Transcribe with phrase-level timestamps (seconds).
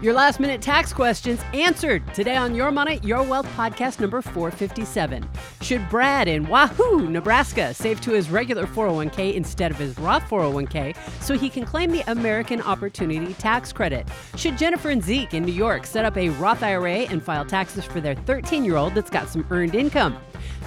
[0.00, 5.28] Your last minute tax questions answered today on Your Money, Your Wealth podcast number 457.
[5.60, 10.96] Should Brad in Wahoo, Nebraska save to his regular 401k instead of his Roth 401k
[11.20, 14.06] so he can claim the American Opportunity Tax Credit?
[14.36, 17.84] Should Jennifer and Zeke in New York set up a Roth IRA and file taxes
[17.84, 20.16] for their 13 year old that's got some earned income?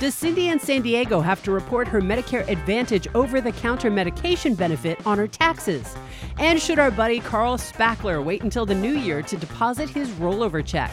[0.01, 4.55] Does Cindy in San Diego have to report her Medicare Advantage over the counter medication
[4.55, 5.95] benefit on her taxes?
[6.39, 10.65] And should our buddy Carl Spackler wait until the new year to deposit his rollover
[10.65, 10.89] check?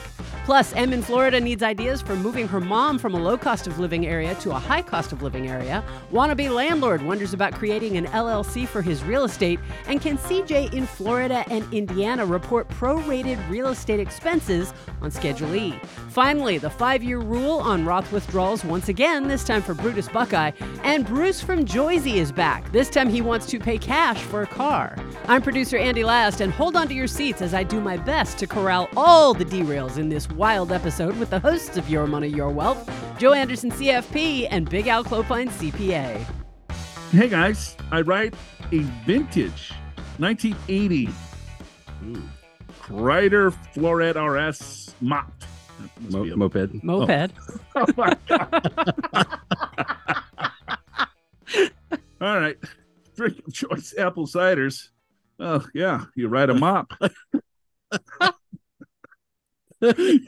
[0.49, 3.79] Plus, Em in Florida needs ideas for moving her mom from a low cost of
[3.79, 5.85] living area to a high cost of living area.
[6.11, 9.61] Wannabe landlord wonders about creating an LLC for his real estate.
[9.89, 15.79] And can CJ in Florida and Indiana report prorated real estate expenses on Schedule E?
[16.09, 20.53] Finally, the five year rule on Roth withdrawals once again, this time for Brutus Buckeye.
[20.83, 22.73] And Bruce from Joisey is back.
[22.73, 24.97] This time he wants to pay cash for a car.
[25.27, 28.39] I'm producer Andy Last, and hold on to your seats as I do my best
[28.39, 32.29] to corral all the derails in this wild episode with the hosts of Your Money,
[32.29, 36.25] Your Wealth, Joe Anderson, CFP, and Big Al Clopine, CPA.
[37.11, 38.35] Hey guys, I write
[38.71, 39.73] a vintage
[40.19, 41.09] 1980
[42.81, 45.33] Kreidler Florett RS mop.
[46.09, 46.71] Mo- a- moped.
[46.73, 46.81] Oh.
[46.85, 47.33] Moped.
[47.75, 48.63] Oh my God.
[52.21, 52.57] All right.
[53.17, 54.89] Drink of choice apple ciders.
[55.41, 56.05] Oh, yeah.
[56.15, 56.93] You ride a mop.
[59.81, 60.27] you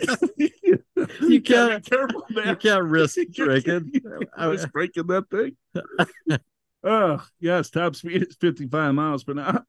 [1.20, 2.48] You can't- be careful, man.
[2.48, 3.93] You can't risk breaking.
[4.37, 5.56] I was breaking that thing.
[6.84, 7.71] oh, yes.
[7.71, 9.65] Top speed is 55 miles per, hour,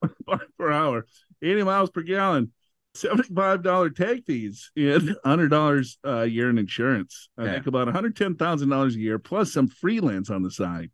[0.58, 1.06] per hour,
[1.42, 2.52] 80 miles per gallon,
[2.96, 7.30] $75 tag fees, and $100 a year in insurance.
[7.38, 7.54] I Yeah.
[7.54, 10.92] think about $110,000 a year, plus some freelance on the side.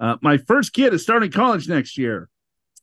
[0.00, 2.28] Uh, my first kid is starting college next year.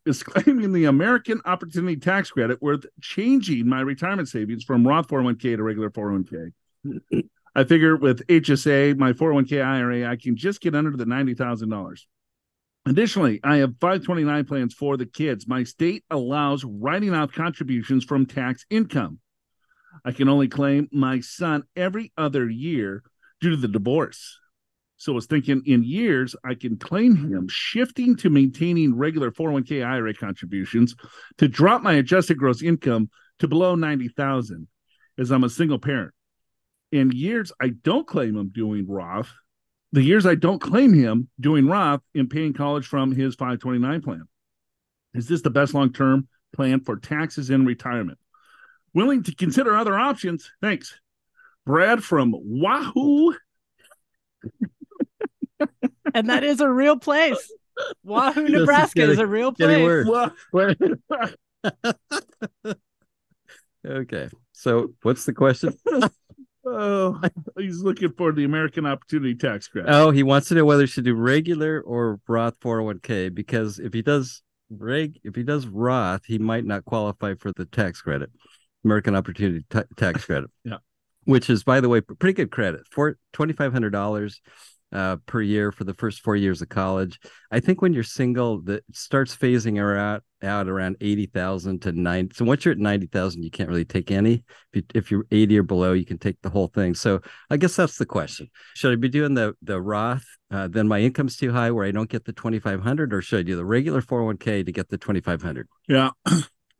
[0.05, 5.57] Is claiming the American Opportunity Tax Credit worth changing my retirement savings from Roth 401k
[5.57, 6.51] to regular 401k.
[7.55, 12.01] I figure with HSA, my 401k IRA, I can just get under the $90,000.
[12.85, 15.47] Additionally, I have 529 plans for the kids.
[15.47, 19.19] My state allows writing off contributions from tax income.
[20.03, 23.01] I can only claim my son every other year
[23.41, 24.39] due to the divorce.
[25.05, 29.85] So I was thinking in years, I can claim him shifting to maintaining regular 401k
[29.85, 30.95] IRA contributions
[31.37, 34.67] to drop my adjusted gross income to below 90,000
[35.19, 36.11] as I'm a single parent
[36.91, 39.31] in years I don't claim him doing Roth,
[39.91, 44.23] the years I don't claim him doing Roth and paying college from his 529 plan.
[45.13, 48.17] Is this the best long term plan for taxes in retirement?
[48.93, 50.51] Willing to consider other options?
[50.61, 50.99] Thanks.
[51.65, 53.35] Brad from Wahoo.
[56.13, 57.51] And that is a real place.
[58.03, 60.07] Wahoo, This Nebraska is, getting- a real place.
[60.51, 60.75] worse.
[63.87, 64.29] Okay.
[64.53, 65.75] So what's the question?
[66.65, 67.21] oh,
[67.57, 69.93] he's looking for the American Opportunity Tax Credit.
[69.93, 73.93] Oh, he wants to know whether he should do regular or Roth 401k because if
[73.93, 74.41] he does
[74.71, 78.31] reg, if he does Roth, he might not qualify for the tax credit,
[78.83, 80.49] American Opportunity Ta- Tax Credit.
[80.63, 80.77] Yeah.
[81.25, 84.41] Which is, by the way, pretty good credit for twenty five hundred dollars
[84.95, 87.19] uh, per year for the first four years of college.
[87.51, 92.29] I think when you're single, that starts phasing out out around eighty thousand to nine.
[92.33, 94.43] So once you're at ninety thousand, you can't really take any.
[94.73, 96.95] If, you, if you're eighty or below, you can take the whole thing.
[96.95, 98.47] So I guess that's the question.
[98.75, 100.25] Should I be doing the the Roth?
[100.51, 103.21] Uh, then my income's too high where I don't get the twenty five hundred, or
[103.21, 105.67] should I do the regular four hundred one k to get the twenty five hundred?
[105.87, 106.11] Yeah.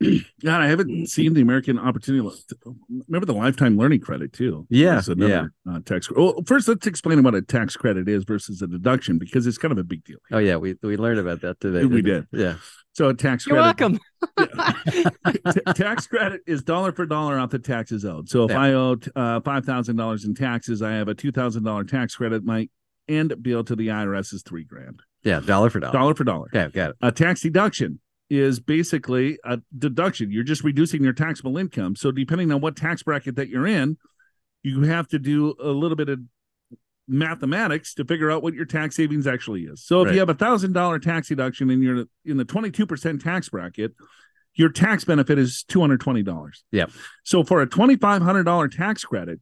[0.44, 2.28] God, I haven't seen the American Opportunity.
[3.08, 4.66] Remember the lifetime learning credit too?
[4.68, 6.10] Yeah, another, Uh, tax.
[6.10, 9.72] Well, first, let's explain what a tax credit is versus a deduction because it's kind
[9.72, 10.18] of a big deal.
[10.30, 11.84] Oh yeah, we we learned about that today.
[11.86, 12.56] We didn't Yeah.
[12.92, 13.80] So, a tax You're credit.
[13.80, 13.98] welcome.
[15.52, 18.28] T- tax credit is dollar for dollar off the taxes owed.
[18.28, 18.60] So, if Yeah.
[18.60, 22.16] I owe uh, five thousand dollars in taxes, I have a two thousand dollar tax
[22.16, 22.44] credit.
[22.44, 22.68] My
[23.08, 25.92] end bill to the IRS is three grand, Yeah, dollar for dollar.
[25.92, 26.48] dollar for dollar.
[26.54, 26.96] Okay, got it.
[27.02, 30.30] A tax deduction is basically a deduction.
[30.32, 31.94] You're just reducing your taxable income.
[31.96, 33.98] So depending on what tax bracket that you're in,
[34.62, 36.20] you have to do a little bit of
[37.08, 39.84] mathematics to figure out what your tax savings actually is.
[39.84, 40.14] So if Right.
[40.14, 43.94] you have a thousand dollar tax deduction and you're in the 22% tax bracket,
[44.54, 46.64] your tax benefit is $220.
[46.72, 46.86] Yeah.
[47.22, 49.40] So for a $2,500 tax credit,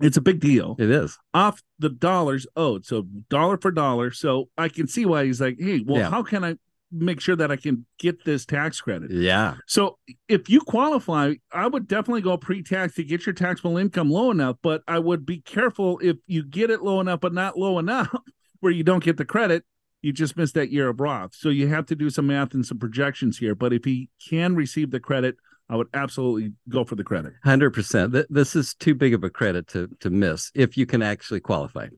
[0.00, 1.18] it's a big deal It is.
[1.34, 2.86] off the dollars owed.
[2.86, 4.10] So dollar for dollar.
[4.10, 6.10] So I can see why he's like, hey, well, Yeah.
[6.10, 6.56] how can I
[6.92, 9.10] make sure that I can get this tax credit?
[9.10, 9.54] Yeah.
[9.66, 9.98] So
[10.28, 14.56] if you qualify, I would definitely go pre-tax to get your taxable income low enough,
[14.62, 18.14] but I would be careful if you get it low enough but not low enough
[18.60, 19.64] where you don't get the credit,
[20.02, 21.34] you just missed that year of Roth.
[21.34, 24.54] So you have to do some math and some projections here, but if he can
[24.54, 25.36] receive the credit
[25.72, 27.32] I would absolutely go for the credit.
[27.44, 28.14] Hundred percent.
[28.28, 31.88] This is too big of a credit to to miss if you can actually qualify.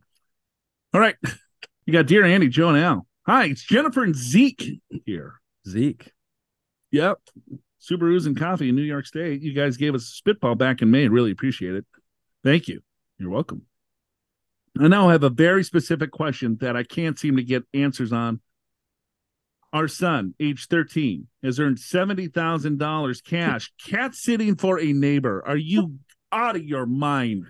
[0.93, 1.17] All right,
[1.87, 3.07] you got dear Andy, Joe, and Al.
[3.27, 5.41] Hi, it's Jennifer and Zeke here.
[5.67, 6.13] Zeke.
[6.91, 7.19] Yep.
[7.81, 9.41] Subarus and coffee in New York State.
[9.41, 11.09] You guys gave us a spitball back in May.
[11.09, 11.87] Really appreciate it.
[12.43, 12.83] Thank you.
[13.19, 13.63] You're welcome.
[14.79, 18.41] I now have a very specific question that I can't seem to get answers on
[19.73, 25.43] our son, age 13, has earned $70,000 cash cat sitting for a neighbor.
[25.47, 25.99] Are you
[26.31, 27.47] out of your mind?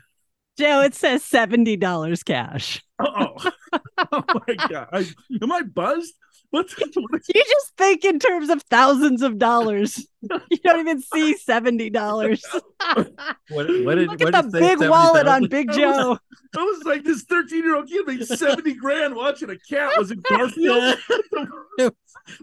[0.56, 2.80] Joe, it says $70 cash.
[2.98, 3.50] Oh,
[4.12, 4.88] oh my God.
[4.92, 5.06] I,
[5.42, 6.14] am I buzzed?
[6.54, 10.06] What, what you just think in terms of thousands of dollars.
[10.22, 12.44] You don't even see seventy dollars.
[12.94, 13.10] what,
[13.48, 16.16] what did, Look at the big wallet on Big Joe.
[16.56, 19.98] I was, like this thirteen-year-old kid made seventy grand watching a cat.
[19.98, 20.96] Was it Garfield?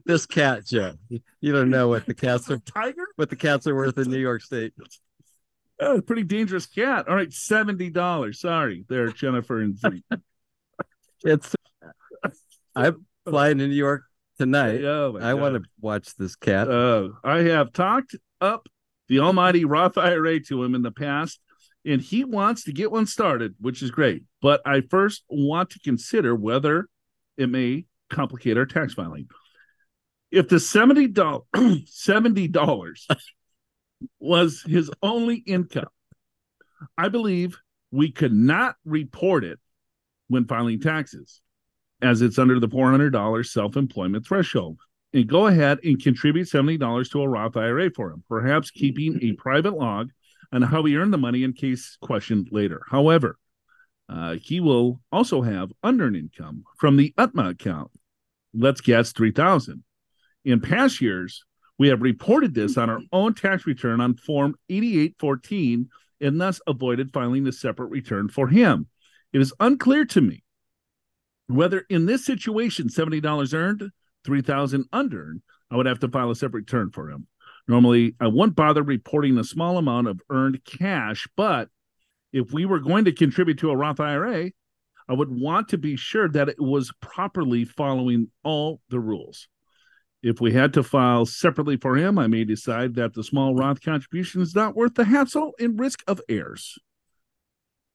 [0.05, 0.95] this cat, Joe.
[1.09, 2.57] You don't know what the cats are.
[2.57, 3.07] Tiger.
[3.15, 4.73] What the cats are worth in New York State.
[5.79, 7.07] Oh, pretty dangerous cat.
[7.07, 8.41] All right, seventy dollars.
[8.41, 10.03] Sorry, there, Jennifer and Zeke.
[11.23, 11.55] It's.
[12.75, 14.03] I'm flying to New York
[14.37, 14.83] tonight.
[14.83, 16.69] Oh I want to watch this cat.
[16.69, 18.67] Uh, I have talked up
[19.07, 21.39] the almighty Roth IRA to him in the past,
[21.85, 24.23] and he wants to get one started, which is great.
[24.41, 26.87] But I first want to consider whether
[27.37, 29.27] it may complicate our tax filing.
[30.31, 31.43] If the seventy dollars
[31.85, 33.07] seventy dollars
[34.19, 35.89] was his only income,
[36.97, 37.59] I believe
[37.91, 39.59] we could not report it
[40.31, 41.41] when filing taxes
[42.01, 44.79] as it's under the $400 self employment threshold.
[45.13, 49.33] And go ahead and contribute $70 to a Roth IRA for him, perhaps keeping a
[49.33, 50.09] private log
[50.53, 52.81] on how he earned the money in case questioned later.
[52.89, 53.37] However,
[54.07, 57.91] uh, he will also have unearned income from the UTMA account.
[58.53, 59.83] Let's guess 3000
[60.45, 61.43] In past years,
[61.77, 65.89] we have reported this on our own tax return on Form 8814
[66.21, 68.87] and thus avoided filing a separate return for him.
[69.33, 70.43] It is unclear to me
[71.47, 73.91] whether in this situation, $70 earned,
[74.25, 77.27] 3000 unearned, I would have to file a separate return for him.
[77.67, 81.69] Normally, I wouldn't bother reporting a small amount of earned cash, but
[82.33, 84.51] if we were going to contribute to a Roth IRA,
[85.07, 89.47] I would want to be sure that it was properly following all the rules.
[90.23, 93.81] If we had to file separately for him, I may decide that the small Roth
[93.81, 96.77] contribution is not worth the hassle and risk of errors.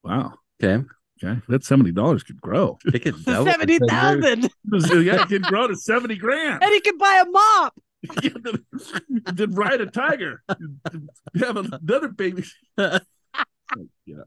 [0.03, 0.35] Wow.
[0.63, 0.85] Okay.
[1.23, 2.79] Okay, that seventy dollars could grow.
[2.87, 3.51] It could double.
[3.51, 4.43] Seventy thousand.
[5.05, 6.63] yeah, it could grow to seventy grand.
[6.63, 7.75] And he could buy a mop.
[9.35, 10.43] then ride a tiger.
[11.39, 12.45] Have another baby.
[12.77, 14.23] yeah,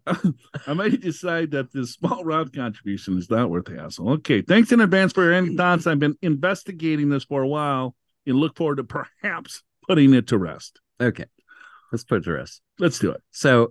[0.67, 4.09] I might decide that this small Roth contribution is not worth the hassle.
[4.13, 5.85] Okay, thanks in advance for any thoughts.
[5.87, 7.95] I've been investigating this for a while
[8.25, 10.81] and look forward to perhaps putting it to rest.
[10.99, 11.25] Okay,
[11.91, 12.61] let's put it to rest.
[12.79, 13.21] Let's do it.
[13.31, 13.69] So,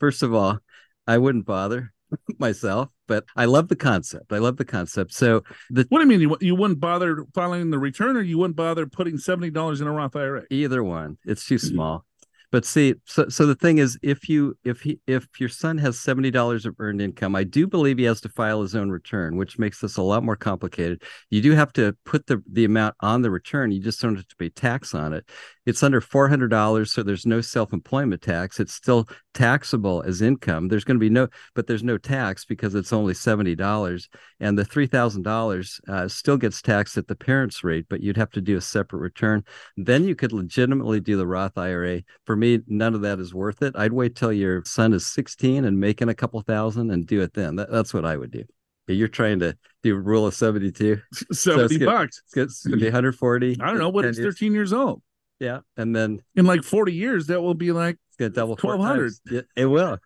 [0.00, 0.58] first of all,
[1.06, 1.92] I wouldn't bother
[2.38, 4.32] myself, but I love the concept.
[4.32, 5.12] I love the concept.
[5.12, 8.38] So the what do you mean you you wouldn't bother filing the return, or you
[8.38, 10.44] wouldn't bother putting seventy dollars in a Roth IRA?
[10.50, 11.18] Either one.
[11.24, 11.74] It's too mm-hmm.
[11.74, 12.04] small.
[12.50, 16.00] But see, so so the thing is, if you if he if your son has
[16.00, 19.36] seventy dollars of earned income, I do believe he has to file his own return,
[19.36, 21.02] which makes this a lot more complicated.
[21.28, 23.70] You do have to put the the amount on the return.
[23.70, 25.28] You just don't have to pay tax on it.
[25.66, 28.58] It's under four hundred dollars, so there's no self employment tax.
[28.58, 30.68] It's still taxable as income.
[30.68, 34.08] There's going to be no, but there's no tax because it's only seventy dollars,
[34.40, 38.16] and the three thousand uh, dollars still gets taxed at the parent's rate, but you'd
[38.16, 39.44] have to do a separate return.
[39.76, 43.62] Then you could legitimately do the Roth IRA for me, none of that is worth
[43.62, 43.74] it.
[43.76, 47.34] I'd wait till your son is 16 and making a couple thousand and do it
[47.34, 47.56] then.
[47.56, 48.44] That, that's what I would do.
[48.86, 51.00] But you're trying to do rule of 72.
[51.32, 52.22] 70 so bucks.
[52.34, 53.58] It's going to be 140.
[53.60, 55.02] I don't know what it's 13 years old.
[55.40, 55.60] Yeah.
[55.76, 59.12] And then in like 40 years, that will be like it's to double 1200.
[59.30, 59.98] Yeah, it will.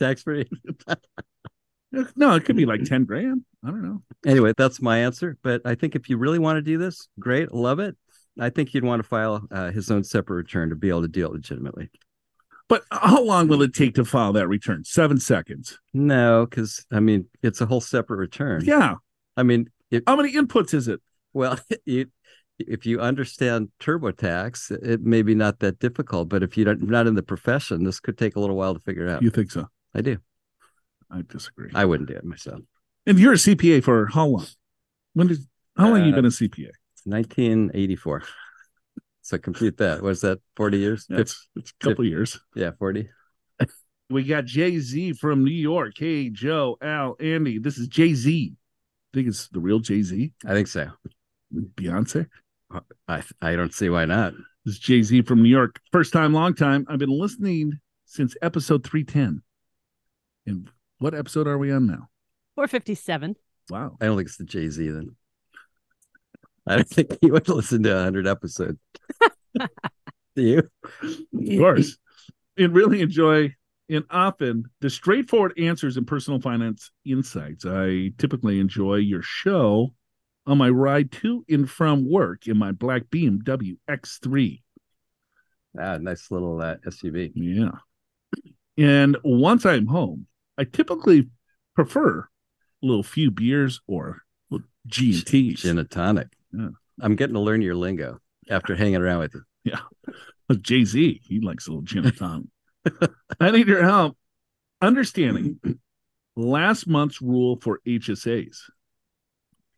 [0.00, 0.48] Tax free.
[2.16, 3.42] no, it could be like 10 grand.
[3.62, 4.02] I don't know.
[4.26, 5.38] Anyway, that's my answer.
[5.42, 7.52] But I think if you really want to do this, great.
[7.52, 7.96] Love it.
[8.38, 11.08] I think he'd want to file uh, his own separate return to be able to
[11.08, 11.90] deal legitimately.
[12.68, 14.84] But how long will it take to file that return?
[14.84, 15.78] Seven seconds.
[15.92, 18.64] No, because I mean it's a whole separate return.
[18.64, 18.94] Yeah.
[19.36, 21.00] I mean, it, how many inputs is it?
[21.32, 22.06] Well, you,
[22.58, 26.28] if you understand TurboTax, it may be not that difficult.
[26.28, 29.08] But if you're not in the profession, this could take a little while to figure
[29.08, 29.22] out.
[29.22, 29.68] You think so?
[29.94, 30.18] I do.
[31.10, 31.70] I disagree.
[31.74, 32.60] I wouldn't do it myself.
[33.06, 34.46] And you're a CPA for how long?
[35.12, 35.38] When did
[35.76, 36.70] how long uh, you been a CPA?
[37.04, 38.22] 1984.
[39.24, 40.02] So complete that.
[40.02, 41.06] Was that 40 years?
[41.08, 42.38] It's, it's a couple 50, years.
[42.54, 43.08] Yeah, 40.
[44.10, 45.94] we got Jay Z from New York.
[45.96, 47.58] Hey, Joe, Al, Andy.
[47.58, 48.52] This is Jay Z.
[48.52, 50.30] I think it's the real Jay Z.
[50.44, 50.90] I think so.
[51.54, 52.26] Beyonce.
[53.08, 54.34] I I don't see why not.
[54.66, 55.80] This is Jay Z from New York.
[55.90, 56.84] First time, long time.
[56.88, 59.42] I've been listening since episode 310.
[60.46, 62.08] And what episode are we on now?
[62.56, 63.36] 457.
[63.70, 63.96] Wow.
[64.00, 65.16] I don't think it's the Jay Z then.
[66.66, 68.78] I don't think he would listen to 100 episodes.
[70.36, 70.70] Do you?
[71.02, 71.96] Of course.
[72.56, 73.54] and really enjoy
[73.90, 77.66] and often the straightforward answers and personal finance insights.
[77.66, 79.94] I typically enjoy your show
[80.46, 84.62] on my ride to and from work in my black BMW X3.
[85.78, 87.32] Ah, nice little uh, SUV.
[87.34, 87.72] Yeah.
[88.76, 91.28] And once I'm home, I typically
[91.74, 94.22] prefer a little few beers or
[94.86, 95.62] G and T's.
[95.62, 96.28] Gin and tonic.
[96.56, 96.68] Yeah.
[97.00, 98.18] I'm getting to learn your lingo
[98.48, 99.42] after hanging around with you.
[99.64, 99.80] Yeah.
[100.60, 102.46] Jay Z, he likes a little and tonic.
[103.40, 104.16] I need your help
[104.82, 105.58] understanding
[106.36, 108.58] last month's rule for HSAs.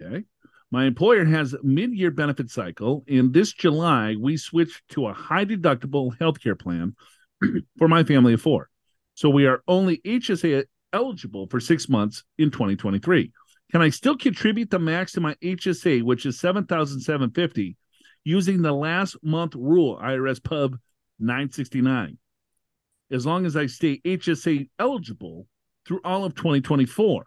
[0.03, 0.25] Okay.
[0.71, 3.05] My employer has mid-year benefit cycle.
[3.07, 6.97] In this July, we switched to a high deductible healthcare plan
[7.79, 8.69] for my family of four.
[9.15, 13.33] So we are only HSA eligible for six months in 2023.
[13.73, 17.77] Can I still contribute the max to my HSA, which is 7,750,
[18.25, 20.79] using the last month rule, IRS Pub
[21.19, 22.19] 969?
[23.11, 25.47] As long as I stay HSA eligible
[25.87, 27.25] through all of 2024.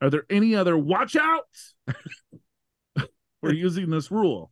[0.00, 1.74] Are there any other watch outs
[3.40, 4.50] for using this rule?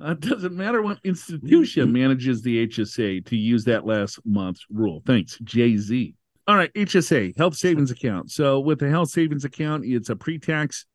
[0.00, 5.02] Uh, it doesn't matter what institution manages the HSA to use that last month's rule.
[5.06, 6.14] Thanks, Jay Z.
[6.48, 8.30] All right, HSA, health savings account.
[8.30, 10.86] So, with the health savings account, it's a pre tax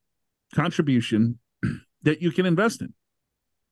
[0.56, 1.40] contribution
[2.04, 2.94] that you can invest in,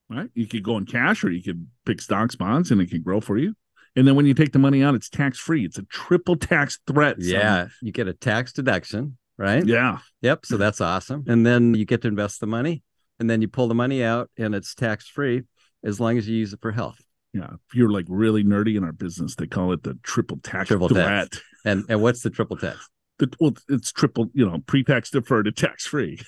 [0.09, 0.29] right?
[0.33, 3.21] You could go in cash or you could pick stocks, bonds, and it can grow
[3.21, 3.55] for you.
[3.95, 5.65] And then when you take the money out, it's tax free.
[5.65, 7.15] It's a triple tax threat.
[7.19, 7.67] Yeah.
[7.81, 9.65] You get a tax deduction, right?
[9.65, 9.99] Yeah.
[10.21, 10.45] Yep.
[10.45, 11.23] So that's awesome.
[11.27, 12.83] And then you get to invest the money
[13.19, 15.43] and then you pull the money out and it's tax free
[15.83, 16.99] as long as you use it for health.
[17.33, 17.47] Yeah.
[17.53, 20.89] If you're like really nerdy in our business, they call it the triple tax Triple
[20.89, 21.31] threat.
[21.31, 21.41] tax.
[21.65, 22.89] And and what's the triple tax?
[23.17, 26.19] The, well, it's triple, you know, pre-tax deferred to tax free.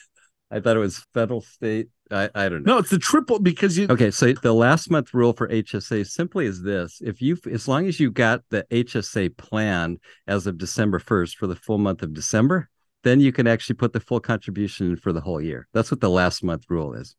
[0.51, 1.87] I thought it was federal, state.
[2.11, 2.73] I, I don't know.
[2.73, 3.87] No, it's the triple because you.
[3.89, 7.87] Okay, so the last month rule for HSA simply is this: if you, as long
[7.87, 9.97] as you got the HSA plan
[10.27, 12.69] as of December first for the full month of December,
[13.03, 15.67] then you can actually put the full contribution in for the whole year.
[15.73, 17.15] That's what the last month rule is.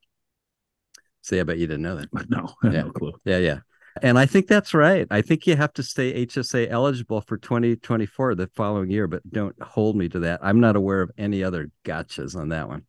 [1.23, 2.09] See, I bet you didn't know that.
[2.29, 2.83] No, I Yeah.
[2.83, 3.13] no clue.
[3.25, 3.59] Yeah, yeah.
[4.01, 5.07] And I think that's right.
[5.11, 9.61] I think you have to stay HSA eligible for 2024 the following year, but don't
[9.63, 10.41] hold me to that.
[10.43, 12.85] I'm not aware of any other gotchas on that one.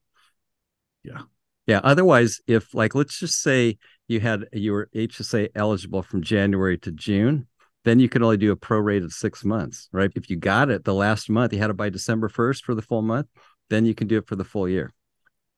[1.03, 1.23] Yeah.
[1.67, 1.81] Yeah.
[1.83, 6.91] Otherwise, if like let's just say you had you were HSA eligible from January to
[6.91, 7.47] June,
[7.83, 10.11] then you can only do a prorated six months, right?
[10.15, 12.81] If you got it the last month, you had it by December 1st for the
[12.81, 13.27] full month,
[13.69, 14.91] then you can do it for the full year.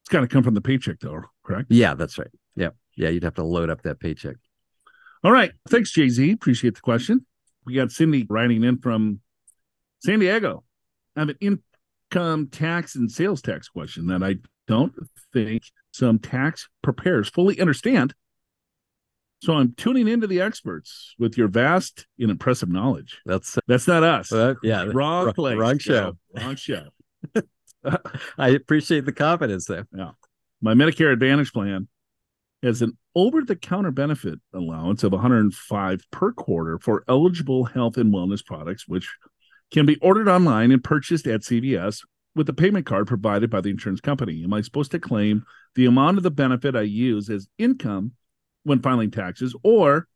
[0.02, 1.68] It's got to come from the paycheck, though, correct?
[1.70, 2.32] Yeah, that's right.
[2.56, 2.70] Yeah.
[2.96, 3.10] Yeah.
[3.10, 4.36] You'd have to load up that paycheck.
[5.26, 5.52] All right.
[5.70, 6.34] Thanks, Jay Z.
[6.34, 7.26] Appreciate the question.
[7.66, 9.22] We got Cindy writing in from
[10.04, 10.64] San Diego.
[11.16, 11.60] I have an
[12.12, 14.36] income tax and sales tax question that I
[14.68, 14.94] don't
[15.34, 18.14] think some tax preparers fully understand.
[19.42, 23.20] So I'm tuning into the experts with your vast and impressive knowledge.
[23.26, 24.32] That's That's not us.
[24.32, 24.84] uh, yeah.
[24.94, 25.58] wrong wrong- place.
[25.58, 26.18] wrong show.
[26.38, 26.90] Wrong show.
[28.38, 29.88] I appreciate the confidence there.
[29.92, 30.12] Yeah,
[30.62, 31.88] My Medicare Advantage plan
[32.66, 38.88] has an over-the-counter benefit allowance of 105 per quarter for eligible health and wellness products,
[38.88, 39.10] which
[39.72, 42.02] can be ordered online and purchased at CVS
[42.36, 44.44] with a payment card provided by the insurance company.
[44.44, 45.46] Am I supposed to claim
[45.76, 48.14] the amount of the benefit I use as income
[48.64, 50.08] when filing taxes, or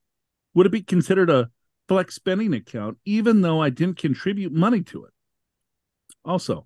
[0.53, 1.49] would it be considered a
[1.87, 5.11] flex spending account even though I didn't contribute money to it?
[6.25, 6.65] Also,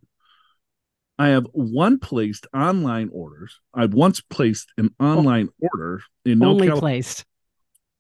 [1.18, 3.60] I have one placed online orders.
[3.74, 5.18] I've once placed an oh.
[5.18, 7.26] online order in no Only Cali- placed.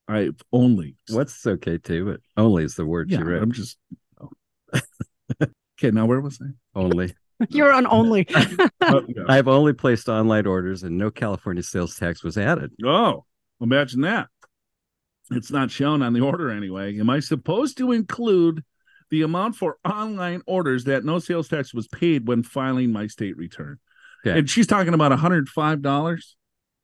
[0.07, 3.19] I've only What's okay too, but only is the word yeah.
[3.19, 3.41] you wrote.
[3.43, 3.77] I'm just
[4.21, 4.31] oh.
[5.41, 5.91] okay.
[5.91, 6.49] Now where was I?
[6.77, 7.13] Only.
[7.49, 8.27] You're on only.
[8.85, 9.23] Oh, yeah.
[9.29, 12.73] I've only placed online orders and no California sales tax was added.
[12.83, 13.23] Oh,
[13.61, 14.27] imagine that.
[15.31, 16.99] It's not shown on the order anyway.
[16.99, 18.61] Am I supposed to include
[19.09, 23.37] the amount for online orders that no sales tax was paid when filing my state
[23.37, 23.79] return?
[24.25, 24.39] Okay.
[24.39, 26.23] And she's talking about $105.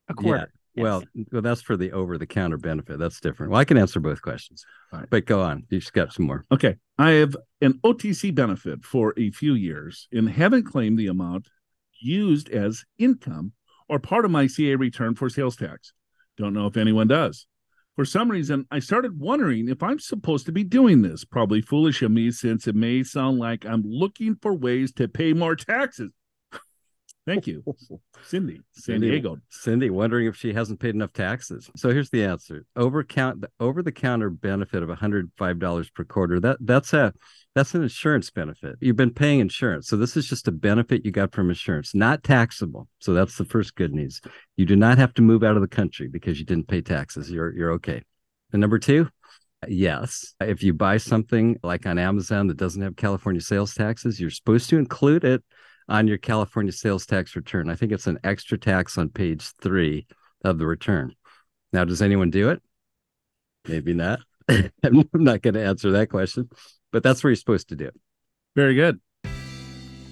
[0.10, 0.52] A quarter.
[0.76, 0.84] Yes.
[0.84, 3.00] Well, well, that's for the over the counter benefit.
[3.00, 3.52] That's different.
[3.52, 4.66] Well, I can answer both questions.
[4.94, 5.10] All right.
[5.10, 5.66] But go on.
[5.70, 6.46] You just got some more.
[6.52, 6.78] Okay.
[6.98, 11.50] I have an OTC benefit for a few years and haven't claimed the amount
[12.00, 13.52] used as income
[13.88, 15.94] or part of my CA return for sales tax.
[16.38, 17.46] Don't know if anyone does.
[18.00, 21.25] For some reason, I started wondering if I'm supposed to be doing this.
[21.25, 25.34] Probably foolish of me since it may sound like I'm looking for ways to pay
[25.34, 26.13] more taxes.
[27.29, 27.63] Thank you,
[28.24, 28.55] Cindy.
[28.71, 29.12] San Cindy.
[29.12, 29.38] Diego.
[29.50, 31.69] Cindy wondering if she hasn't paid enough taxes.
[31.75, 36.39] So here's the answer: over count the over the counter benefit of $105 per quarter.
[36.39, 37.13] That that's a
[37.53, 38.77] that's an insurance benefit.
[38.81, 42.24] You've been paying insurance, so this is just a benefit you got from insurance, not
[42.24, 42.88] taxable.
[42.98, 44.21] So that's the first good news.
[44.57, 47.29] You do not have to move out of the country because you didn't pay taxes.
[47.29, 48.01] You're you're okay.
[48.53, 49.07] And number two,
[49.67, 54.31] yes, if you buy something like on Amazon that doesn't have California sales taxes, you're
[54.31, 55.43] supposed to include it
[55.89, 57.69] on your California sales tax return.
[57.69, 60.05] I think it's an extra tax on page three
[60.46, 61.15] of the return.
[61.74, 62.62] Now, does anyone do it?
[63.67, 64.19] Maybe not.
[64.50, 66.50] I'm not going to answer that question,
[66.91, 68.00] but that's where you're supposed to do it.
[68.55, 69.00] Very good.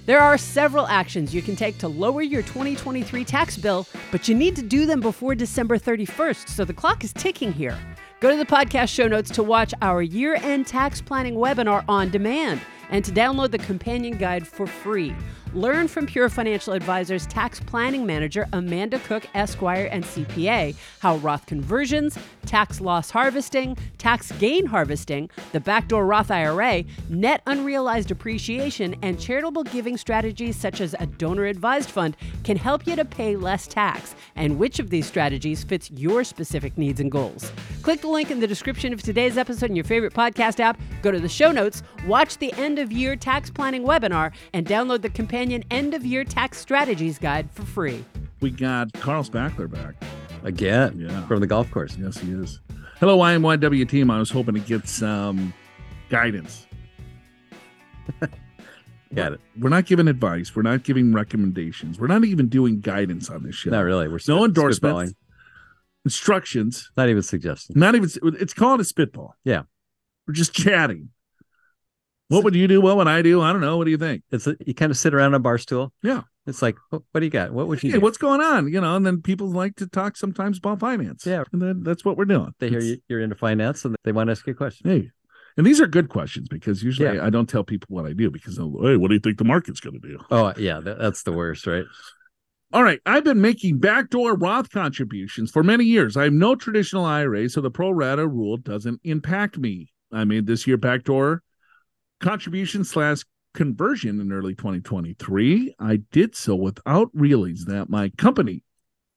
[0.05, 4.35] There are several actions you can take to lower your 2023 tax bill, but you
[4.35, 7.77] need to do them before December 31st, so the clock is ticking here.
[8.21, 12.09] Go to the podcast show notes to watch our year end tax planning webinar on
[12.09, 15.13] demand and to download the companion guide for free.
[15.57, 21.47] Learn from Pure Financial Advisors tax planning manager Amanda Cook, Esquire, and CPA how Roth
[21.47, 29.19] conversions, tax loss harvesting, tax gain harvesting, the backdoor Roth IRA, net unrealized appreciation, and
[29.19, 33.65] charitable giving strategies such as a donor advised fund can help you to pay less
[33.65, 37.51] tax, and which of these strategies fits your specific needs and goals.
[37.81, 41.09] Click the link in the description of today's episode in your favorite podcast app, go
[41.09, 45.09] to the show notes, watch the end of year tax planning webinar, and download the
[45.09, 48.03] companion end of year tax strategies guide for free.
[48.41, 49.95] We got Carl Spackler back.
[50.43, 51.25] Again, Yeah.
[51.27, 51.97] from the golf course.
[51.97, 52.59] Yes, he is.
[52.99, 54.09] Hello, YMYW team.
[54.11, 55.53] I was hoping to get some
[56.09, 56.67] guidance.
[59.15, 59.41] Got it.
[59.57, 60.55] We're not giving advice.
[60.55, 61.99] We're not giving recommendations.
[61.99, 63.69] We're not even doing guidance on this show.
[63.71, 64.07] Not really.
[64.07, 65.13] We're No spit- endorsements.
[66.05, 66.91] Instructions.
[66.97, 67.75] Not even suggestions.
[67.77, 68.09] Not even.
[68.39, 69.35] It's called a spitball.
[69.43, 69.63] Yeah.
[70.27, 71.09] We're just chatting.
[72.29, 72.81] What would you do?
[72.81, 73.41] What would I do?
[73.41, 73.77] I don't know.
[73.77, 74.23] What do you think?
[74.31, 75.93] It's a, you kind of sit around a bar stool.
[76.03, 76.23] Yeah.
[76.45, 77.51] It's like, what, what do you got?
[77.51, 78.01] What would you Hey, do?
[78.01, 78.71] what's going on?
[78.71, 81.25] You know, and then people like to talk sometimes about finance.
[81.25, 81.43] Yeah.
[81.53, 82.53] And then that's what we're doing.
[82.59, 84.89] they hear It's- you, you're into finance and they want to ask you a question.
[84.89, 85.09] Hey,
[85.55, 87.25] and these are good questions because usually Yeah.
[87.25, 89.43] I don't tell people what I do because they'll, hey, what do you think the
[89.45, 90.19] market's going to do?
[90.29, 90.79] Oh, yeah.
[90.81, 91.85] That, that's the worst, right?
[92.73, 96.17] All right, I've been making backdoor Roth contributions for many years.
[96.17, 99.87] I have no traditional IRA, so the pro rata rule doesn't impact me.
[100.11, 101.43] I made this year backdoor
[102.19, 105.75] contribution slash conversion in early 2023.
[105.79, 108.63] I did so without realizing that my company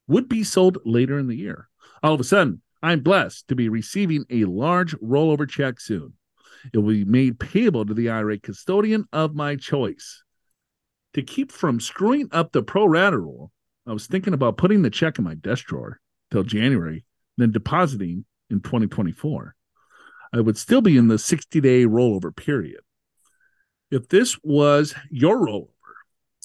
[0.07, 1.69] would be sold later in the year.
[2.03, 6.15] All of a sudden, I'm blessed to be receiving a large rollover check soon.
[6.73, 10.23] It will be made payable to the IRA custodian of my choice.
[11.15, 13.53] To keep from screwing up the pro rata rule,
[13.87, 17.05] I was thinking about putting the check in my desk drawer till January,
[17.37, 19.55] then depositing in 2024.
[20.33, 22.81] I would still be in the 60 day rollover period.
[23.91, 25.69] If this was your rollover,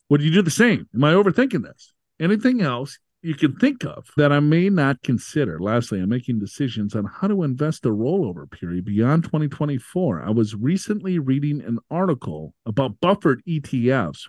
[0.09, 0.87] would you do the same?
[0.93, 1.93] Am I overthinking this?
[2.19, 5.59] Anything else you can think of that I may not consider?
[5.59, 10.23] Lastly, I'm making decisions on how to invest the rollover period beyond 2024.
[10.23, 14.21] I was recently reading an article about buffered ETFs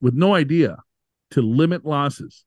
[0.00, 0.78] with no idea
[1.30, 2.44] to limit losses,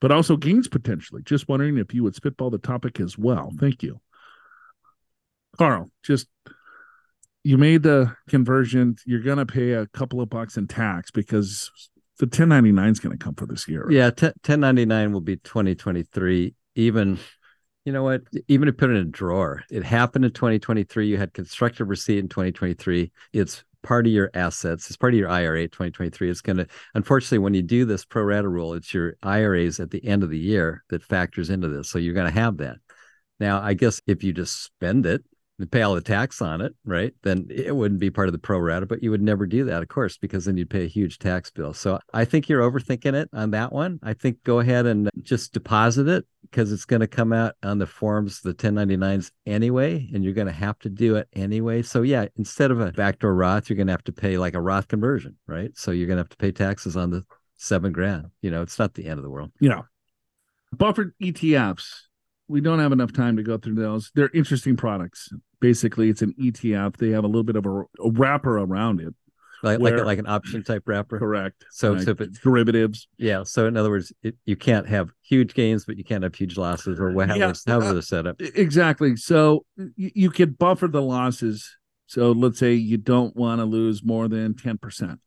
[0.00, 1.22] but also gains potentially.
[1.22, 3.52] Just wondering if you would spitball the topic as well.
[3.58, 4.00] Thank you.
[5.58, 6.28] Carl, just
[7.44, 8.96] you made the conversion.
[9.04, 11.70] You're going to pay a couple of bucks in tax because
[12.18, 13.86] the 1099 is going to come for this year.
[13.90, 14.10] Yeah.
[14.10, 16.54] T- 1099 will be 2023.
[16.74, 17.18] Even,
[17.84, 18.22] you know what?
[18.48, 21.06] Even if you put it in a drawer, it happened in 2023.
[21.06, 23.10] You had constructive receipt in 2023.
[23.32, 24.86] It's part of your assets.
[24.86, 26.30] It's part of your IRA 2023.
[26.30, 29.90] It's going to, unfortunately, when you do this pro rata rule, it's your IRAs at
[29.90, 31.90] the end of the year that factors into this.
[31.90, 32.76] So you're going to have that.
[33.40, 35.24] Now, I guess if you just spend it
[35.70, 38.58] pay all the tax on it, right, then it wouldn't be part of the pro
[38.58, 41.18] rata, but you would never do that, of course, because then you'd pay a huge
[41.18, 41.74] tax bill.
[41.74, 43.98] So I think you're overthinking it on that one.
[44.02, 47.78] I think go ahead and just deposit it because it's going to come out on
[47.78, 51.82] the forms, the 1099s anyway, and you're going to have to do it anyway.
[51.82, 54.60] So yeah, instead of a backdoor Roth, you're going to have to pay like a
[54.60, 55.70] Roth conversion, right?
[55.76, 57.24] So you're going to have to pay taxes on the
[57.56, 58.26] seven grand.
[58.40, 59.52] You know, it's not the end of the world.
[59.60, 59.84] You know,
[60.72, 62.02] buffered ETFs.
[62.48, 64.10] We don't have enough time to go through those.
[64.14, 65.30] They're interesting products.
[65.60, 66.96] Basically, it's an ETF.
[66.96, 69.14] They have a little bit of a, a wrapper around it.
[69.62, 71.18] Like like, Where- like an option type wrapper.
[71.20, 71.64] Correct.
[71.70, 72.02] So, Right.
[72.02, 73.06] so if it, derivatives.
[73.16, 73.44] yeah.
[73.44, 76.56] So in other words, it, you can't have huge gains, but you can't have huge
[76.58, 78.42] losses or whatever, Yeah, however uh, they're set up.
[78.42, 79.14] E- Exactly.
[79.14, 79.64] So
[79.96, 81.76] you, you could buffer the losses.
[82.08, 85.18] So let's say you don't want to lose more than 10%.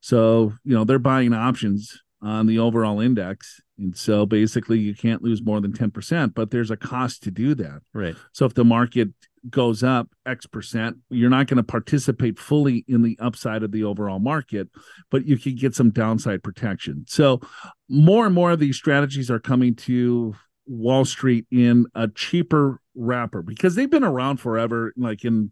[0.00, 3.60] So, you know, they're buying options on the overall index.
[3.78, 7.54] And so basically you can't lose more than 10%, but there's a cost to do
[7.56, 7.82] that.
[7.92, 8.16] Right.
[8.32, 9.10] So if the market
[9.50, 13.84] goes up X percent, you're not going to participate fully in the upside of the
[13.84, 14.68] overall market,
[15.10, 17.04] but you can get some downside protection.
[17.06, 17.40] So,
[17.88, 20.34] more and more of these strategies are coming to
[20.66, 25.50] Wall Street in a cheaper wrapper because they've been around forever, like in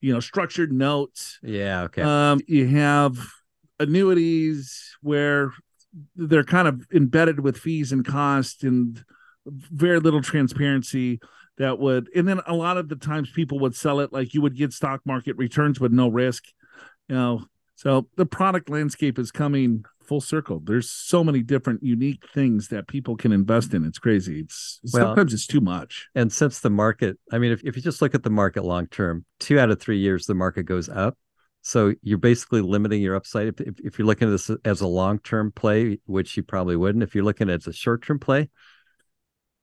[0.00, 1.38] you know structured notes.
[1.42, 1.82] Yeah.
[1.84, 2.02] Okay.
[2.02, 3.18] Um, you have
[3.78, 5.52] annuities where
[6.16, 9.04] they're kind of embedded with fees and cost and
[9.46, 11.18] very little transparency
[11.56, 14.42] that would and then a lot of the times people would sell it like you
[14.42, 16.44] would get stock market returns with no risk
[17.08, 17.44] you know?
[17.74, 20.60] So the product landscape is coming full circle.
[20.64, 23.84] There's so many different unique things that people can invest in.
[23.84, 24.40] It's crazy.
[24.40, 26.08] It's Well- sometimes it's too much.
[26.14, 28.86] and since the market, I mean, if, if you just look at the market long
[28.88, 31.16] term, two out of three years, the market goes up.
[31.68, 33.48] So you're basically limiting your upside.
[33.48, 36.76] If, if, if you're looking at this as a long term play, which you probably
[36.76, 38.48] wouldn't, if you're looking at it as a short term play,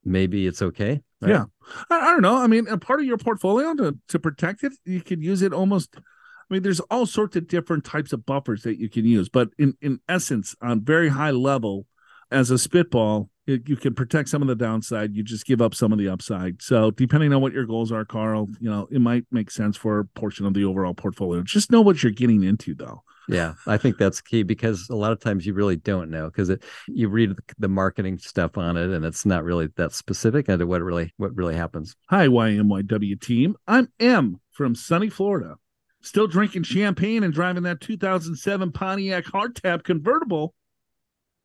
[0.04, 1.02] maybe it's okay.
[1.20, 1.32] right?
[1.32, 1.46] Yeah.
[1.90, 2.38] I, I don't know.
[2.38, 5.52] I mean, a part of your portfolio to to protect it, you could use it
[5.52, 5.96] almost.
[5.98, 9.50] I mean, there's all sorts of different types of buffers that you can use, but
[9.58, 11.88] in in essence, on very high level,
[12.30, 15.16] as a spitball, it, you can protect some of the downside.
[15.16, 16.62] You just give up some of the upside.
[16.62, 20.00] So, depending on what your goals are, Carl, you know, it might make sense for
[20.00, 21.42] a portion of the overall portfolio.
[21.44, 23.04] Just know what you're getting into, though.
[23.28, 26.52] Yeah, I think that's key because a lot of times you really don't know because
[26.88, 30.84] you read the marketing stuff on it and it's not really that specific into what
[30.84, 31.96] really what really happens.
[32.10, 33.56] Hi, YMYW team.
[33.68, 35.56] I'm Em from sunny Florida.
[36.02, 40.54] Still drinking champagne and driving that 2007 Pontiac hardtop convertible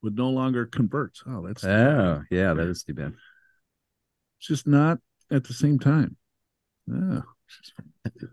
[0.03, 1.19] with no longer convert.
[1.27, 3.13] Oh, that's Oh, yeah, that is too bad.
[4.39, 4.99] it's just not
[5.31, 6.17] at the same time.
[6.93, 7.23] Oh,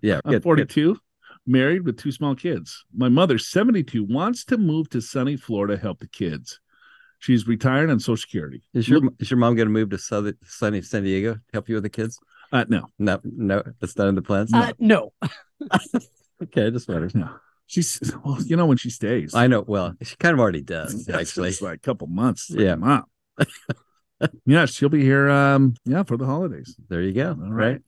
[0.02, 0.44] Yeah, I'm good, good.
[0.44, 0.98] 42,
[1.46, 2.86] married with two small kids.
[2.96, 6.60] My mother, 72, wants to move to sunny Florida to help the kids.
[7.20, 8.62] She's retired on Social Security.
[8.74, 11.40] Is your Look- is your mom going to move to Southern, sunny San Diego to
[11.54, 12.20] help you with the kids?
[12.52, 14.54] uh, no, No, no, that's not in the plans.
[14.54, 15.14] Uh, no.
[16.44, 17.12] Okay, just wondering.
[17.16, 17.32] no.
[17.68, 19.36] She's well, you know when she stays.
[19.36, 19.62] I know.
[19.62, 21.50] Well, she kind of already does actually.
[21.50, 22.50] it's like a couple months.
[22.50, 22.76] Yeah.
[22.76, 23.04] mom.
[24.46, 25.30] yeah, she'll be here.
[25.30, 26.76] Um, yeah, for the holidays.
[26.90, 27.30] There you go.
[27.30, 27.68] All right.
[27.74, 27.82] right.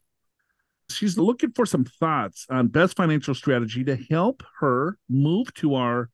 [0.92, 6.10] She's looking for some thoughts on best financial strategy to help her move to our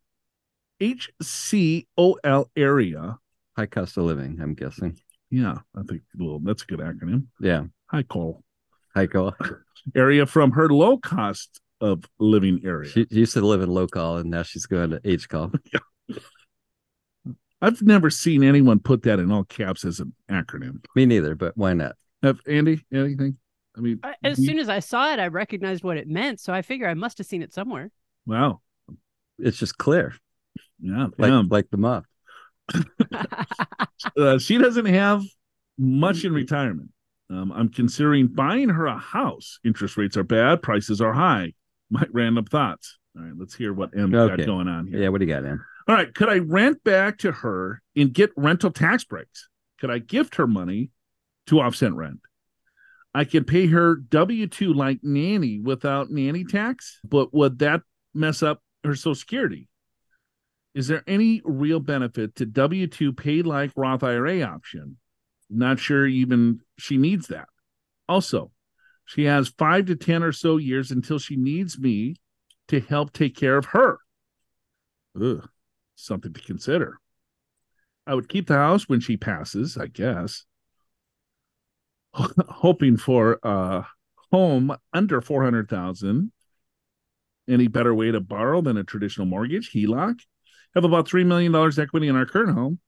[0.79, 3.17] HCOL area.
[3.55, 4.39] High cost of living.
[4.41, 4.99] I'm guessing.
[5.31, 7.27] Yeah, I think well, that's a good acronym.
[7.39, 7.63] Yeah.
[7.87, 8.43] Hi, Cole.
[8.93, 9.41] High cost.
[9.95, 12.89] Area from her low cost of living area.
[12.89, 15.51] She, she used to live in low call and now she's going to H call.
[17.61, 20.83] I've never seen anyone put that in all caps as an acronym.
[20.95, 21.95] Me neither, but why not?
[22.21, 23.37] Have Andy anything?
[23.77, 26.39] I mean, I- As you- soon as I saw it, I recognized what it meant.
[26.39, 27.91] So I figure I must have seen it somewhere.
[28.25, 28.61] wow,
[29.39, 30.15] It's just clear,
[30.79, 31.43] yeah, like yeah.
[31.49, 32.05] like the moth.
[34.17, 35.23] uh, she doesn't have
[35.77, 36.89] much in retirement.
[37.29, 39.59] Um, I'm considering buying her a house.
[39.63, 41.53] Interest rates are bad, prices are high.
[41.89, 42.97] My random thoughts.
[43.15, 45.03] All right, let's hear what Em got going on here.
[45.03, 45.09] Yeah.
[45.09, 45.63] What do you got, man?
[45.87, 49.49] All right, could I rent back to her and get rental tax breaks?
[49.79, 50.89] Could I gift her money
[51.47, 52.19] to offset rent?
[53.13, 57.81] I could pay her W 2 like nanny without nanny tax, but would that
[58.13, 59.69] mess up her Social Security?
[60.73, 64.97] Is there any real benefit to W 2 paid like Roth IRA option?
[65.49, 67.47] Not sure even she needs that.
[68.09, 68.51] Also,
[69.05, 72.15] she has five to 10 or so years until she needs me
[72.67, 73.99] to help take care of her.
[75.19, 75.47] Ugh
[75.95, 76.99] something to consider.
[78.07, 80.45] I would keep the house when she passes, I guess.
[82.13, 83.85] Hoping for a
[84.31, 86.31] home under 400,000.
[87.47, 90.19] Any better way to borrow than a traditional mortgage, HELOC?
[90.75, 92.79] Have about $3 million equity in our current home.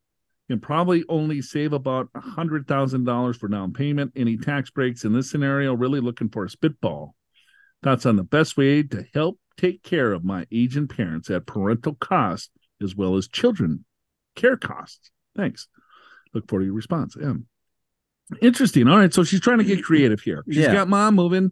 [0.49, 4.13] Can probably only save about $100,000 for down payment.
[4.15, 5.73] Any tax breaks in this scenario?
[5.73, 7.15] Really looking for a spitball.
[7.83, 11.95] Thoughts on the best way to help take care of my aging parents at parental
[11.95, 12.49] cost
[12.81, 13.83] as well as children
[14.35, 15.11] care costs.
[15.35, 15.67] Thanks.
[16.33, 17.17] Look forward to your response.
[17.21, 17.47] Em.
[18.41, 18.87] Interesting.
[18.87, 19.13] All right.
[19.13, 20.43] So she's trying to get creative here.
[20.47, 20.73] She's Yeah.
[20.73, 21.51] got mom moving.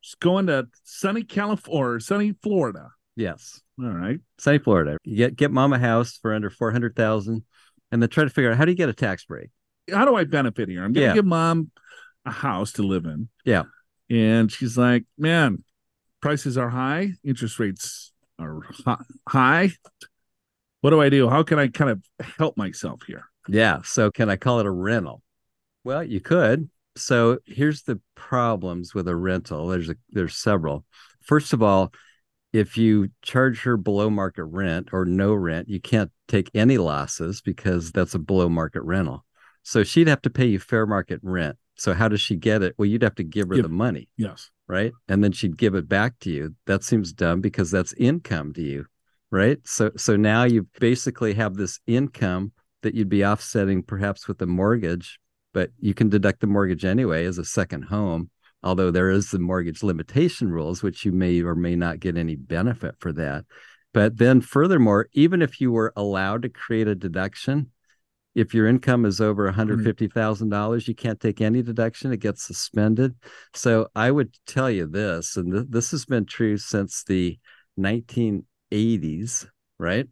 [0.00, 2.90] She's going to sunny California or sunny Florida.
[3.16, 3.60] Yes.
[3.80, 4.20] All right.
[4.38, 4.98] Sunny Florida.
[5.04, 7.42] You get get mom a house for under four hundred thousand,
[7.92, 9.50] and then try to figure out how do you get a tax break.
[9.92, 10.84] How do I benefit here?
[10.84, 11.14] I'm going to Yeah.
[11.14, 11.70] give mom
[12.24, 13.28] a house to live in.
[13.44, 13.64] Yeah.
[14.10, 15.62] And she's like, man,
[16.20, 17.12] prices are high.
[17.22, 18.60] Interest rates are
[19.28, 19.72] high.
[20.80, 21.28] What do I do?
[21.28, 22.02] How can I kind of
[22.38, 23.24] help myself here?
[23.48, 23.80] Yeah.
[23.84, 25.22] So can I call it a rental?
[25.82, 26.68] Well, you could.
[26.96, 29.68] So here's the problems with a rental.
[29.68, 30.84] There's a there's several.
[31.22, 31.92] First of all,
[32.54, 37.40] if you charge her below market rent or no rent, you can't take any losses
[37.40, 39.24] because that's a below market rental.
[39.64, 42.74] So she'd have to pay you fair market rent So how does she get it?
[42.78, 44.50] Well, you'd have to give her Give- the money, Yes.
[44.68, 44.92] right?
[45.08, 46.54] And then she'd give it back to you.
[46.66, 48.86] That seems dumb because that's income to you,
[49.32, 49.58] right?
[49.64, 54.46] So so now you basically have this income that you'd be offsetting perhaps with a
[54.46, 55.18] mortgage,
[55.52, 58.30] but you can deduct the mortgage anyway as a second home.
[58.64, 62.34] Although there is the mortgage limitation rules, which you may or may not get any
[62.34, 63.44] benefit for that.
[63.92, 67.70] But then, furthermore, even if you were allowed to create a deduction,
[68.34, 70.90] if your income is over $150,000, mm-hmm.
[70.90, 72.12] you can't take any deduction.
[72.12, 73.14] It gets suspended.
[73.52, 77.38] So I would tell you this, and th- this has been true since the
[77.78, 79.46] 1980s,
[79.78, 80.08] right?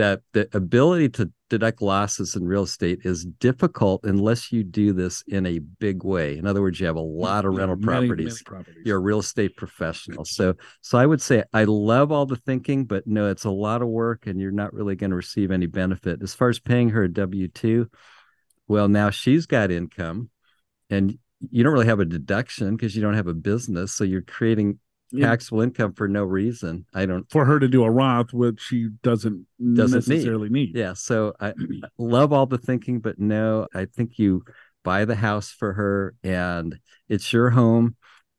[0.00, 5.22] That the ability to deduct losses in real estate is difficult unless you do this
[5.26, 6.38] in a big way.
[6.38, 8.82] In other words, you have a lot of Yeah, rental many, properties many properties.
[8.86, 10.24] you're a real estate professional.
[10.24, 13.82] So so I would say I love all the thinking, but no, it's a lot
[13.82, 16.22] of work and you're not really going to receive any benefit.
[16.22, 17.86] As far as paying her a W-2,
[18.68, 20.30] well, now she's got income
[20.88, 21.18] and
[21.50, 23.92] you don't really have a deduction because you don't have a business.
[23.92, 24.78] So you're creating
[25.12, 25.26] Yeah.
[25.26, 26.86] taxable income for no reason.
[26.94, 30.76] I don't for her to do a Roth, which she doesn't, Doesn't necessarily need.
[30.76, 30.92] yeah.
[30.94, 31.54] So I, I
[31.98, 34.44] love all the thinking, but no, I think you
[34.84, 37.96] buy the house for her and it's your home.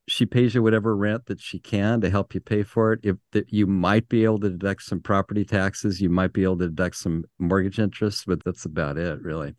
[0.08, 3.00] She pays you whatever rent that she can to help you pay for it.
[3.04, 6.58] If that you might be able to deduct some property taxes, you might be able
[6.58, 9.54] to deduct some mortgage interest, but that's about it, really.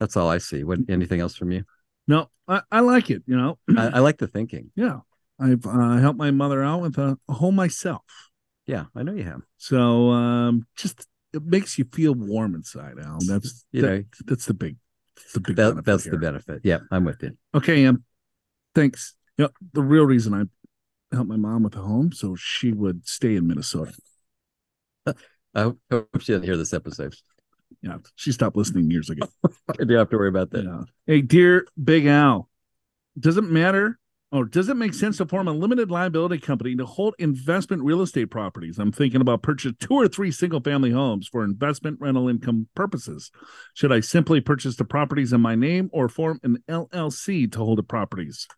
[0.00, 0.64] That's all I see.
[0.64, 1.62] What anything else from you?
[2.08, 3.22] No, I, I like it.
[3.26, 4.72] You know, I, I like the thinking.
[4.74, 4.98] yeah,
[5.38, 8.02] I've uh, helped my mother out with a, a home myself,
[8.66, 9.42] Yeah, I know you have.
[9.56, 13.18] so um, just it makes you feel warm inside, Al.
[13.26, 14.76] That's You that- know, that's the big,
[15.34, 15.56] the big.
[15.56, 16.12] that, benefit that's here.
[16.12, 16.60] the benefit.
[16.64, 17.36] Yeah, I'm with you.
[17.54, 18.04] Okay, um,
[18.74, 19.14] thanks.
[19.36, 20.44] You know, the real reason I
[21.14, 23.92] helped my mom with a home so she would stay in Minnesota.
[25.06, 27.14] I hope she didn't hear this episode.
[27.82, 29.26] Yeah, she stopped listening years ago.
[29.68, 30.64] I don't have to worry about that.
[30.64, 30.82] Yeah.
[31.06, 32.48] Hey, dear Big Al,
[33.18, 33.98] doesn't matter
[34.34, 38.02] or does it make sense to form a limited liability company to hold investment real
[38.02, 38.80] estate properties?
[38.80, 43.30] I'm thinking about purchase two or three single family homes for investment rental income purposes.
[43.74, 47.78] Should I simply purchase the properties in my name or form an LLC to hold
[47.78, 48.48] the properties?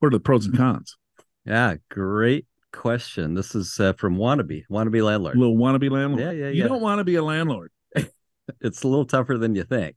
[0.00, 0.96] What are the pros and cons?
[1.46, 3.34] Yeah, great question.
[3.34, 5.36] This is uh, from Wannabe, Wannabe Landlord.
[5.36, 6.24] Little wannabe landlord.
[6.24, 6.62] Yeah, yeah, yeah.
[6.62, 7.70] You don't want to be a landlord.
[8.60, 9.94] It's a little tougher than you think.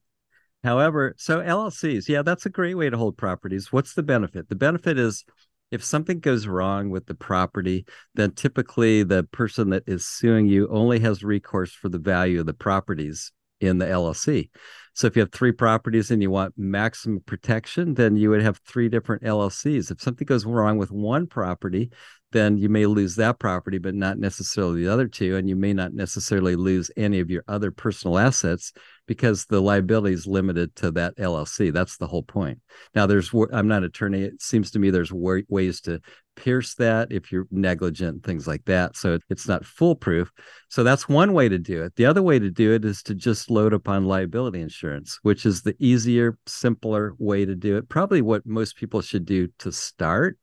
[0.63, 3.71] However, so LLCs, yeah, that's a great way to hold properties.
[3.71, 4.47] What's the benefit?
[4.47, 5.25] The benefit is
[5.71, 10.67] if something goes wrong with the property, then typically the person that is suing you
[10.69, 14.49] only has recourse for the value of the properties in the LLC.
[14.93, 18.59] So if you have three properties and you want maximum protection, then you would have
[18.67, 19.89] three different LLCs.
[19.89, 21.89] If something goes wrong with one property,
[22.31, 25.35] then you may lose that property, but not necessarily the other two.
[25.35, 28.73] And you may not necessarily lose any of your other personal assets
[29.05, 31.73] because the liability is limited to that LLC.
[31.73, 32.59] That's the whole point.
[32.95, 34.23] Now, there's, I'm not an attorney.
[34.23, 35.99] It seems to me there's ways to
[36.35, 38.95] pierce that if you're negligent, things like that.
[38.95, 40.31] So it's not foolproof.
[40.69, 41.95] So that's one way to do it.
[41.95, 45.61] The other way to do it is to just load upon liability insurance, which is
[45.61, 47.89] the easier, simpler way to do it.
[47.89, 50.37] Probably what most people should do to start,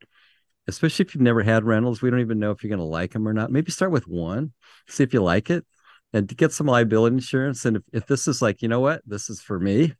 [0.68, 2.02] especially if you've never had rentals.
[2.02, 3.50] We don't even know if you're going to like them or not.
[3.50, 4.52] Maybe start with one,
[4.86, 5.64] see if you like it,
[6.12, 7.64] and to get some liability insurance.
[7.64, 9.94] And if, if this is like, you know what, this is for me,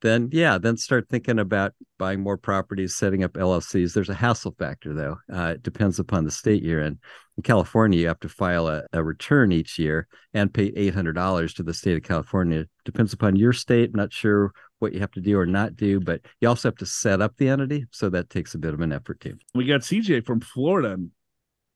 [0.00, 3.92] then yeah, then start thinking about buying more properties, setting up LLCs.
[3.92, 5.18] There's a hassle factor though.
[5.32, 6.98] Uh, it depends upon the state you're in.
[7.36, 11.62] In California, you have to file a, a return each year and pay $800 to
[11.62, 12.66] the state of California.
[12.84, 13.90] Depends upon your state.
[13.90, 16.76] I'm not sure what you have to do or not do, but you also have
[16.76, 17.86] to set up the entity.
[17.90, 19.36] So that takes a bit of an effort too.
[19.54, 20.96] We got CJ from Florida.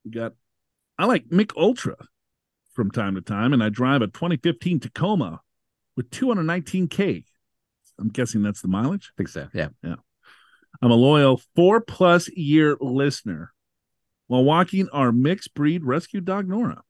[0.05, 0.35] We got,
[0.99, 1.97] I like Mich Ultra
[2.75, 5.41] from time to time, and I drive a 2015 Tacoma
[5.97, 7.25] with 219K.
[7.99, 9.13] I'm guessing that's the mileage.
[9.15, 9.49] I think so.
[9.53, 9.69] Yeah.
[9.83, 9.97] Yeah.
[10.81, 13.53] I'm a loyal four plus year listener
[14.27, 16.83] while walking our mixed breed rescue dog, Nora.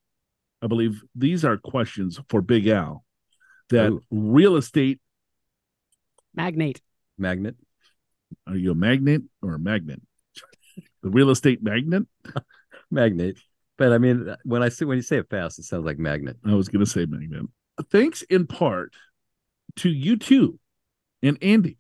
[0.63, 3.05] I believe these are questions for Big Al
[3.71, 4.01] that Ooh.
[4.11, 5.01] real estate.
[6.35, 6.81] Magnate.
[7.19, 7.57] Magnet.
[8.47, 10.01] Are you a magnet or a magnet?
[11.03, 12.05] The real estate magnet?
[12.91, 13.39] Magnet.
[13.83, 16.37] But I mean, when I see when you say it fast, it sounds like magnet.
[16.47, 17.47] I was going to say magnet.
[17.91, 18.93] Thanks in part
[19.77, 20.61] to you two
[21.21, 21.79] and Andy.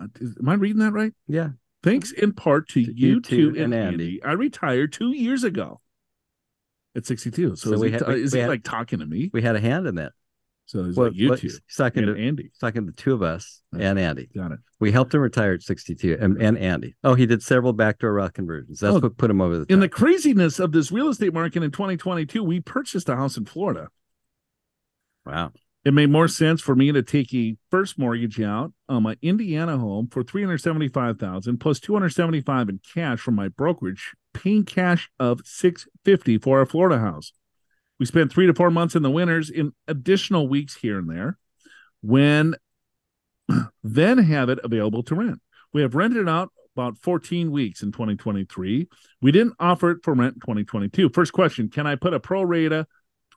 [0.00, 1.12] Uh, is- am I reading that right?
[1.26, 1.48] Yeah.
[1.82, 4.22] Thanks in part to, To you two and and Andy.
[4.22, 5.80] I retired two years ago
[6.94, 7.56] at 62.
[7.56, 9.28] So, So is, we he, had- ta- we- is we had- like talking to me?
[9.32, 10.12] We had a hand in that.
[10.72, 12.50] So it's Well, like you two talking and to Andy.
[12.58, 14.30] talking to the two of us and Andy.
[14.34, 14.58] Got it.
[14.80, 16.96] We helped him retire at 62 and, and Andy.
[17.04, 18.80] Oh, he did several backdoor Roth conversions.
[18.80, 19.70] That's Oh, what put him over the top.
[19.70, 23.44] In the craziness of this real estate market in 2022, we purchased a house in
[23.44, 23.88] Florida.
[25.26, 25.52] wow.
[25.84, 29.76] It made more sense for me to take a first mortgage out on my Indiana
[29.76, 36.60] home for 375,000 plus 275 in cash from my brokerage, paying cash of 650 for
[36.60, 37.32] our Florida house.
[38.02, 41.38] We spent 3 to 4 months in the winters in additional weeks here and there
[42.00, 42.56] when
[43.84, 45.40] then have it available to rent.
[45.72, 48.88] We have rented it out about 14 weeks in 2023.
[49.20, 51.10] We didn't offer it for rent in 2022.
[51.10, 52.88] First question, can I put a pro rata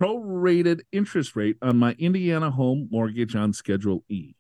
[0.02, 4.34] prorated interest rate on my Indiana home mortgage on Schedule E?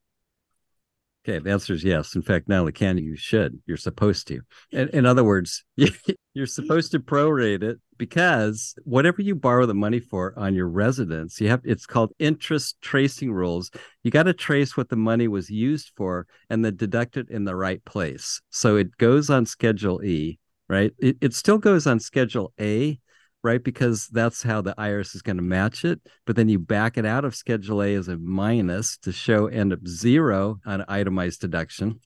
[1.27, 2.13] Okay, the answer is yes.
[2.13, 3.59] In fact, not only can you, should.
[3.65, 4.41] You're supposed to.
[4.71, 9.99] In, in other words, you're supposed to prorate it because whatever you borrow the money
[9.99, 13.71] for on your residence, you have it's called interest tracing rules.
[14.03, 17.43] You got to trace what the money was used for and then deduct it in
[17.45, 18.39] the right place.
[18.51, 20.37] So it goes on Schedule E,
[20.69, 20.91] right?
[20.99, 22.99] It, it still goes on Schedule A,
[23.45, 23.63] right?
[23.63, 26.01] Because that's how the IRS is going to match it.
[26.25, 29.71] But then you back it out of Schedule A as a minus to show end
[29.71, 31.99] up zero on itemized deduction.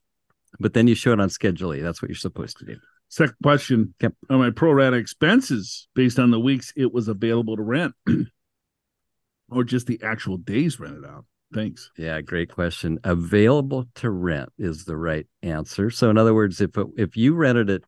[0.60, 1.80] But then you show it on Schedule E.
[1.80, 2.75] That's what you're supposed to do.
[3.08, 4.13] Second question Yep.
[4.30, 7.95] Are my pro rata expenses based on the weeks it was available to rent
[9.49, 11.25] or just the actual days rented out?
[11.54, 11.89] Thanks.
[11.97, 12.99] Yeah, great question.
[13.04, 15.89] Available to rent is the right answer.
[15.89, 17.84] So, in other words, if it, if you rented it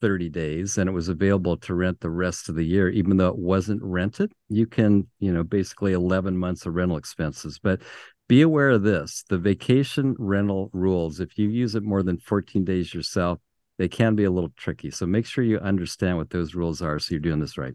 [0.00, 3.28] 30 days and it was available to rent the rest of the year, even though
[3.28, 7.58] it wasn't rented, you can, you know, basically 11 months of rental expenses.
[7.58, 7.82] But
[8.28, 12.64] be aware of this the vacation rental rules, if you use it more than 14
[12.64, 13.38] days yourself,
[13.78, 14.90] they can be a little tricky.
[14.90, 17.74] So make sure you understand what those rules are so you're doing this right.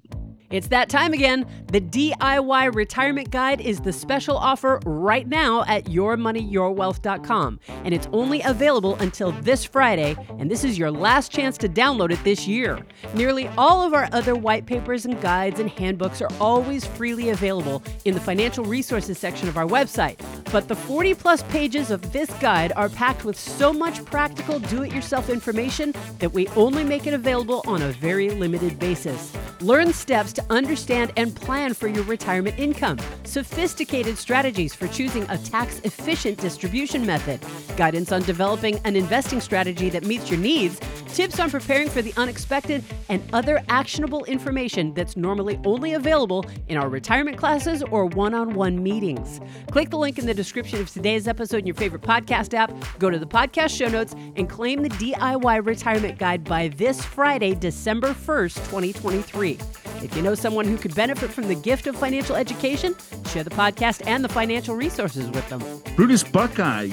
[0.50, 1.46] It's that time again.
[1.72, 7.60] The DIY Retirement Guide is the special offer right now at yourmoneyyourwealth.com.
[7.68, 12.12] And it's only available until this Friday, and this is your last chance to download
[12.12, 12.80] it this year.
[13.14, 17.84] Nearly all of our other white papers and guides and handbooks are always freely available
[18.06, 20.20] in the financial resources section of our website.
[20.52, 24.84] But the 40 plus pages of this guide are packed with so much practical do
[24.84, 29.34] it yourself information that we only make it available on a very limited basis.
[29.62, 35.38] Learn steps to understand and plan for your retirement income, sophisticated strategies for choosing a
[35.38, 37.40] tax efficient distribution method,
[37.78, 40.80] guidance on developing an investing strategy that meets your needs,
[41.14, 46.78] tips on preparing for the unexpected, and other actionable information that's normally only available in
[46.78, 49.40] our retirement classes or one on one meetings.
[49.72, 53.10] Click the link in the description of today's episode in your favorite podcast app, go
[53.10, 57.56] to the podcast show notes, and claim the DIY Retirement Retirement guide by this Friday,
[57.56, 59.58] December 1st, 2023.
[60.04, 62.96] If you know someone who could benefit from the gift of financial education,
[63.30, 65.60] share the podcast and the financial resources with them.
[65.96, 66.92] Brutus Buckeye.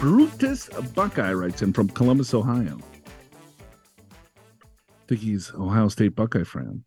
[0.00, 2.78] Brutus Buckeye writes in from Columbus, Ohio.
[4.08, 4.14] I
[5.08, 6.84] think he's Ohio State Buckeye fan.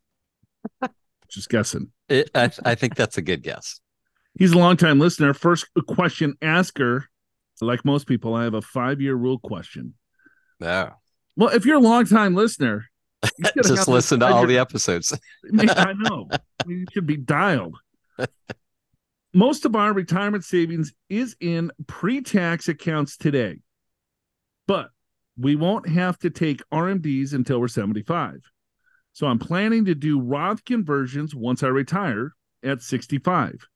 [1.30, 1.92] Just guessing.
[2.10, 3.82] It, I, I think that's a good guess.
[4.34, 5.36] He's a longtime listener.
[5.36, 7.06] First question asker.
[7.62, 9.94] Like most people, I have a five year rule question.
[10.60, 10.94] No,
[11.36, 12.86] Well, if you're a longtime listener,
[13.38, 15.18] you should have just listen to all the episodes.
[15.60, 16.28] I know.
[16.32, 17.78] I mean, you should be dialed.
[19.34, 23.60] Most of our retirement savings is in pre tax accounts today,
[24.66, 24.90] but
[25.38, 28.40] we won't have to take RMDs until we're 75.
[29.12, 33.68] So I'm planning to do Roth conversions once I retire at 65.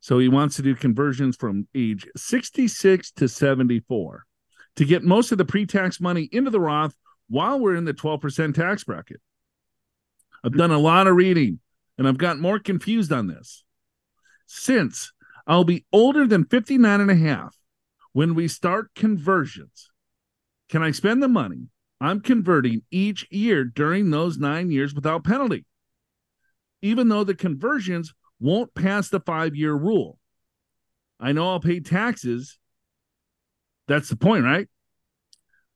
[0.00, 4.24] So he wants to do conversions from age 66 to 74
[4.76, 6.94] to get most of the pre tax money into the Roth
[7.28, 9.20] while we're in the 12% tax bracket.
[10.42, 11.60] I've done a lot of reading
[11.96, 13.64] and I've gotten more confused on this.
[14.46, 15.12] Since
[15.46, 17.56] I'll be older than 59 and a half
[18.12, 19.90] when we start conversions,
[20.68, 21.68] can I spend the money
[22.00, 25.64] I'm converting each year during those nine years without penalty?
[26.82, 30.18] Even though the conversions won't pass the five year rule.
[31.18, 32.58] I know I'll pay taxes.
[33.88, 34.68] That's the point, right?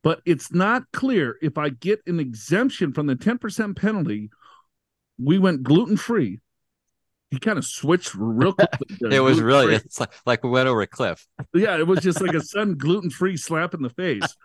[0.02, 4.30] But it's not clear if I get an exemption from the 10% penalty
[5.18, 6.40] we went gluten free.
[7.30, 8.70] He kind of switched real quick.
[9.00, 11.26] It was really it's like, like we went over a cliff.
[11.54, 14.36] yeah, it was just like a sudden gluten free slap in the face.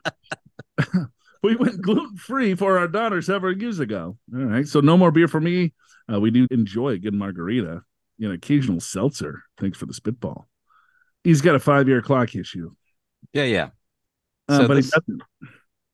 [1.44, 4.18] we went gluten free for our daughter several years ago.
[4.36, 5.74] All right, so no more beer for me.
[6.12, 7.84] Uh, we do enjoy a good margarita,
[8.20, 9.44] know, occasional seltzer.
[9.58, 10.50] Thanks for the spitball.
[11.24, 12.72] He's got a five year clock issue,
[13.32, 13.70] Yeah, yeah.
[14.50, 15.24] uh, So but this- he doesn't.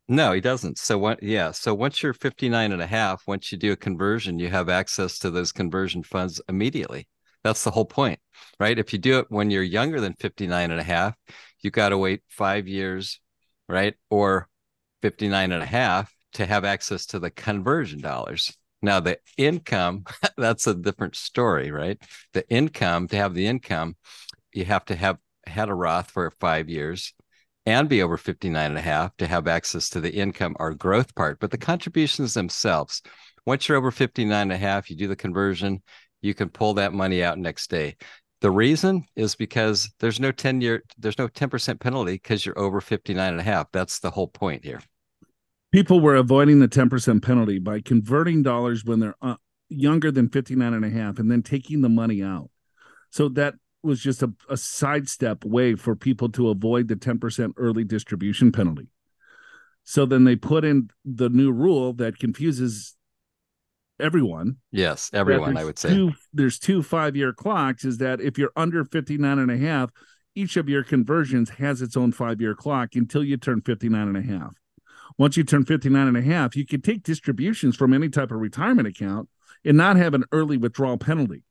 [0.08, 0.80] No, he doesn't.
[0.80, 4.40] So what yeah, so once you're 59 and a half, once you do a conversion,
[4.40, 7.08] you have access to those conversion funds immediately.
[7.44, 8.20] That's the whole point,
[8.60, 8.78] right?
[8.80, 11.16] If you do it when you're younger than 59 and a half,
[11.62, 13.20] you got to wait 5 years,
[13.70, 13.96] right?
[14.10, 14.50] Or
[15.02, 18.56] 59 and a half to have access to the conversion dollars.
[18.82, 20.06] Now the income,
[20.38, 22.02] that's a different story, right?
[22.34, 23.96] The income to have the income
[24.54, 25.18] you have to have
[25.50, 27.14] had a Roth for five years
[27.66, 31.14] and be over 59 and a half to have access to the income or growth
[31.16, 31.39] part.
[31.39, 33.02] But the contributions themselves,
[33.45, 35.82] once you're over 59 and a half, you do the conversion,
[36.22, 37.95] you can pull that money out next day.
[38.41, 42.80] The reason is because there's no 10 year, there's no 10% penalty because you're over
[42.80, 43.72] 59 and a half.
[43.72, 44.82] That's the whole point here.
[45.72, 49.36] People were avoiding the 10% penalty by converting dollars when they're uh,
[49.68, 52.50] younger than 59 and a half and then taking the money out.
[53.12, 57.84] So that was just a, a sidestep way for people to avoid the 10% early
[57.84, 58.88] distribution penalty.
[59.84, 62.96] So then they put in the new rule that confuses
[64.00, 64.58] everyone.
[64.72, 65.90] Yes, everyone, I would say.
[65.90, 69.90] Two, there's two five year clocks, is that if you're under 59 and a half,
[70.36, 74.18] each of your conversions has its own five year clock until you turn 59 and
[74.18, 74.54] a half.
[75.18, 78.40] Once you turn 59 and a half, you can take distributions from any type of
[78.40, 79.28] retirement account
[79.66, 81.44] and not have an early withdrawal penalty.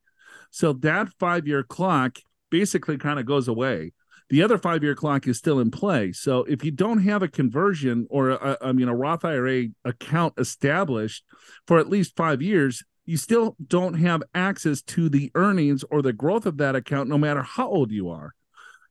[0.51, 2.19] So that five year clock
[2.51, 3.93] basically kind of goes away.
[4.31, 6.13] The other five year clock is still in play.
[6.13, 10.35] So if you don't have a conversion or a, I mean a Roth IRA account
[10.39, 11.25] established
[11.67, 16.13] for at least five years, you still don't have access to the earnings or the
[16.13, 18.35] growth of that account, no matter how old you are.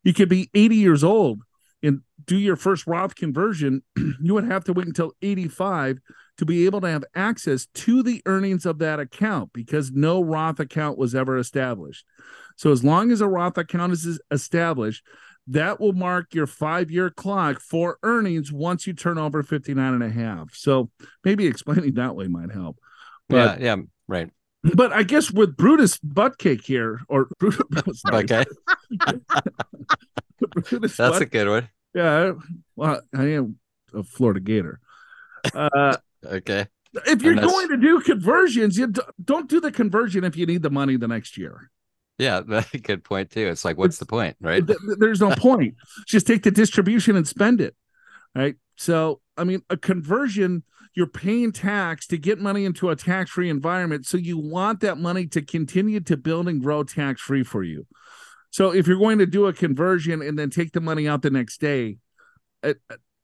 [0.03, 1.41] You could be 80 years old
[1.83, 3.83] and do your first Roth conversion.
[4.21, 5.99] you would have to wait until 85
[6.37, 10.59] to be able to have access to the earnings of that account because no Roth
[10.59, 12.05] account was ever established.
[12.55, 15.03] So as long as a Roth account is established,
[15.47, 20.03] that will mark your five year clock for earnings once you turn over 59 and
[20.03, 20.53] a half.
[20.53, 20.89] So
[21.23, 22.77] maybe explaining that way might help.
[23.29, 24.29] But, yeah, yeah, right.
[24.75, 28.45] But I guess with Brutus butt cake here, or Brutus, okay,
[30.39, 31.69] Brutus that's butt, a good one.
[31.93, 32.33] yeah.
[32.75, 33.57] Well, I am
[33.93, 34.79] a Florida Gator.
[35.53, 36.65] Uh, Okay,
[37.05, 40.63] if you're going to do conversions, you d- don't do the conversion if you need
[40.63, 41.69] the money the next year.
[42.17, 43.47] yeah, that's a good point too.
[43.47, 44.65] It's like, what's the point, right?
[44.65, 45.75] Th- There's no point.
[46.07, 47.75] Just take the distribution and spend it.
[48.35, 48.55] Right.
[48.77, 50.63] So, I mean, a conversion,
[50.97, 54.07] you're paying tax to get money into a tax free environment.
[54.07, 57.85] So, you want that money to continue to build and grow tax free for you.
[58.49, 61.29] So, if you're going to do a conversion and then take the money out the
[61.29, 61.99] next day,
[62.63, 62.73] I,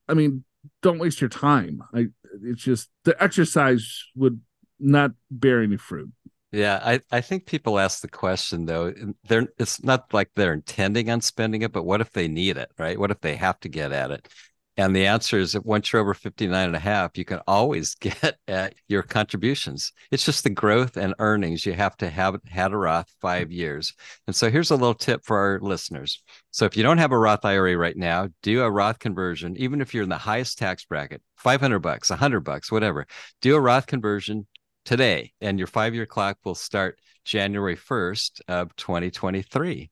[0.08, 0.44] I mean,
[0.84, 1.82] don't waste your time.
[1.96, 2.10] I,
[2.44, 4.40] it's just the exercise would
[4.80, 6.12] not bear any fruit.
[6.52, 8.94] Yeah, I, I think people ask the question though,
[9.28, 12.70] they're it's not like they're intending on spending it, but what if they need it,
[12.78, 13.00] right?
[13.00, 14.28] What if they have to get at it?
[14.76, 17.94] And the answer is that once you're over 59 and a half, you can always
[18.00, 19.92] get at your contributions.
[20.12, 21.66] It's just the growth and earnings.
[21.66, 23.94] You have to have had a Roth five years.
[24.26, 26.24] And so here's a little tip for our listeners.
[26.52, 29.80] So if you don't have a Roth IRA right now, do a Roth conversion, even
[29.80, 33.06] if you're in the highest tax bracket, 500 bucks, 100 bucks, whatever.
[33.42, 34.48] Do a Roth conversion
[34.86, 39.92] today, and your five year clock will start January 1st of 2023.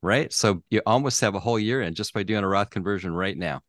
[0.00, 0.32] Right.
[0.32, 3.36] So you almost have a whole year in just by doing a Roth conversion right
[3.36, 3.62] now.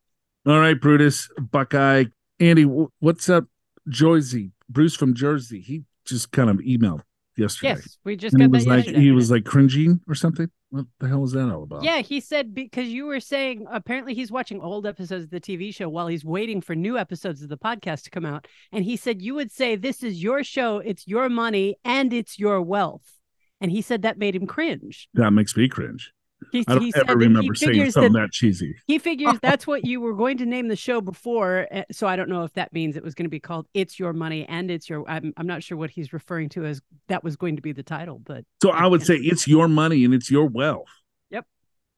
[0.46, 2.06] All right, Brutus, Buckeye,
[2.40, 3.46] Andy, what's up,
[3.88, 4.52] Jersey?
[4.70, 5.60] Bruce from Jersey.
[5.60, 7.02] He just kind of emailed
[7.36, 7.76] yesterday.
[7.76, 9.00] Yes, we just and he got that was like yesterday.
[9.02, 10.50] he was like cringing or something.
[10.70, 11.84] What the hell was that all about?
[11.84, 15.74] Yeah, he said because you were saying apparently he's watching old episodes of the TV
[15.74, 18.48] show while he's waiting for new episodes of the podcast to come out.
[18.72, 22.40] And he said you would say this is your show, it's your money, and it's
[22.40, 23.18] your wealth.
[23.60, 25.10] And he said that made him cringe.
[25.16, 26.14] that makes me cringe.
[26.52, 28.76] He, I don't he said ever that remember he saying figures something that, that cheesy.
[28.88, 31.68] he figures that's what you were going to name the show before.
[31.70, 34.00] eh, So I don't know if that means it was going to be called "It's
[34.00, 37.24] Your Money" and "It's Your." I'm I'm not sure what he's referring to as that
[37.24, 40.14] was going to be the title, but So I would say it's your money and
[40.14, 40.88] it's your wealth.
[41.30, 41.46] Yep.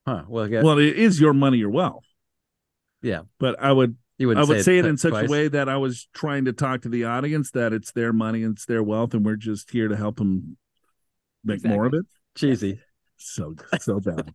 [0.08, 0.24] Huh.
[0.28, 2.04] Well, yeah, Well, it is your money or wealth.
[3.04, 3.22] Yeah.
[3.40, 5.28] But I would you I wouldn't would say it in such twice.
[5.30, 8.44] a way that I was trying to talk to the audience that it's their money
[8.44, 10.58] and it's their wealth, and we're just here to help them
[11.44, 12.06] make more of it.
[12.36, 12.80] cheesy.
[13.22, 14.34] So so bad.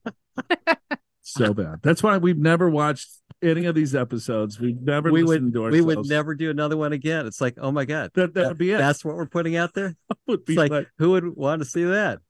[1.23, 1.81] so bad.
[1.83, 3.09] That's why we've never watched
[3.43, 4.61] any of these episodes.
[4.61, 7.27] We've never We would to we would never do another one again.
[7.27, 8.79] It's like, oh my god, That that would be it.
[8.79, 9.97] that's what we're putting out there.
[10.27, 12.21] would be It's like, like, who would want to see that?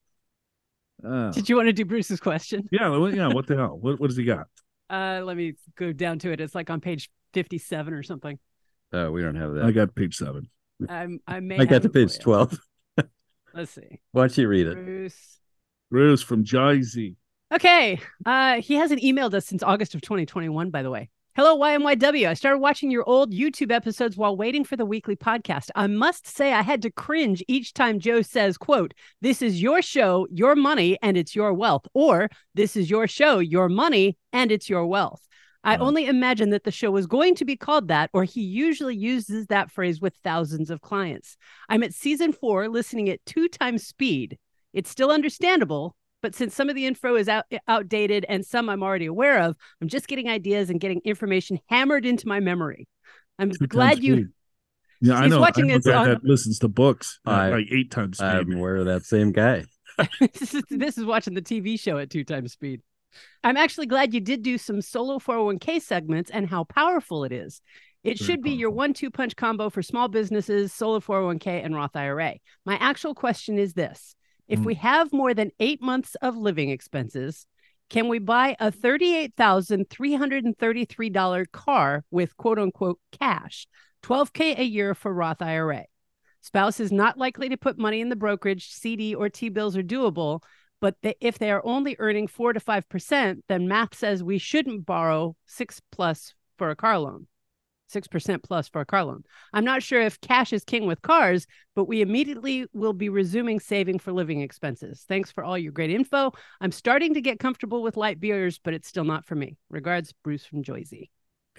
[1.07, 2.67] uh, did you want to do Bruce's question?
[2.73, 3.29] yeah, well, yeah.
[3.29, 3.77] What the hell?
[3.79, 4.47] What what does he got?
[4.89, 6.41] Uh, let me go down to it.
[6.41, 8.39] It's like on page 57 or something.
[8.93, 9.65] Oh, we don't have that.
[9.65, 10.49] I got page seven.
[10.89, 12.57] I'm, I may I got have to page twelve.
[13.53, 14.01] Let's see.
[14.13, 14.75] Why don't you read it?
[14.75, 15.41] Bruce.
[15.91, 17.17] Bruce from Jersey.
[17.53, 18.01] Okay.
[18.25, 21.11] Uh, he hasn't emailed us since August of 2021, by the way.
[21.37, 22.29] Hello, YMYW.
[22.29, 25.69] I started watching your old YouTube episodes while waiting for the weekly podcast.
[25.77, 29.83] I must say I had to cringe each time Joe says, quote, this is your
[29.83, 31.87] show, your money, and it's your wealth.
[31.93, 35.21] Or this is your show, your money, and it's your wealth.
[35.63, 38.97] I only imagine that the show was going to be called that, or he usually
[38.97, 41.37] uses that phrase with thousands of clients.
[41.69, 44.39] I'm at season four, listening at two times speed.
[44.77, 48.83] It's still understandable, But since some of the info is out, outdated and some I'm
[48.83, 52.87] already aware of, I'm just getting ideas and getting information hammered into my memory.
[53.39, 54.15] I'm Two glad you.
[54.15, 54.27] speed.
[55.01, 55.41] Yeah, I He's know.
[55.41, 58.19] watching I know it a on- that listens to books uh, I- like eight times
[58.19, 58.27] speed.
[58.27, 59.65] I'm aware of that same guy.
[60.21, 62.83] this, is, this is watching the TV show at two times speed.
[63.45, 67.63] I'm actually glad you did do some solo 401k segments and how powerful it is.
[68.05, 71.75] It Very should be your one two punch combo for small businesses, solo 401k, and
[71.75, 72.35] Roth IRA.
[72.65, 74.16] My actual question is this
[74.49, 74.65] If Mm.
[74.65, 77.47] we have more than eight months of living expenses,
[77.89, 83.67] can we buy a $38,333 car with quote unquote cash,
[84.03, 85.85] 12K a year for Roth IRA?
[86.41, 89.83] Spouse is not likely to put money in the brokerage, CD, or T bills are
[89.83, 90.43] doable.
[90.81, 94.87] But if they are only earning four to five percent, then math says we shouldn't
[94.87, 97.27] borrow six plus for a car loan,
[97.89, 99.23] six percent plus for a car loan.
[99.53, 103.61] I'm not sure if cash is king with cars, but we immediately will be resuming
[103.61, 105.05] saving for living expenses.
[105.09, 106.33] Thanks for all your great info.
[106.61, 109.57] I'm starting to get comfortable with light beers, but it's still not for me.
[109.71, 111.11] Regards, Bruce from Joisey.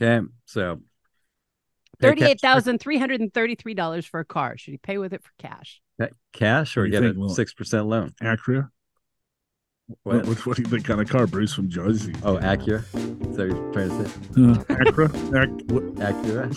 [0.02, 4.58] Okay, so pay cash- Thirty-eight thousand three hundred and thirty-three dollars for a car.
[4.58, 5.82] Should he pay with it for cash?
[6.00, 8.14] pay cash or What do you get a six percent loan.
[8.22, 8.70] Acura.
[10.04, 10.18] What?
[10.18, 12.14] What, what, what do you think kind of car, Bruce from Jersey?
[12.24, 12.84] Oh, Acura.
[13.30, 14.12] Is that what you're trying to say?
[14.36, 15.08] Uh, Acura.
[15.34, 15.64] Ac-
[16.04, 16.48] Acura.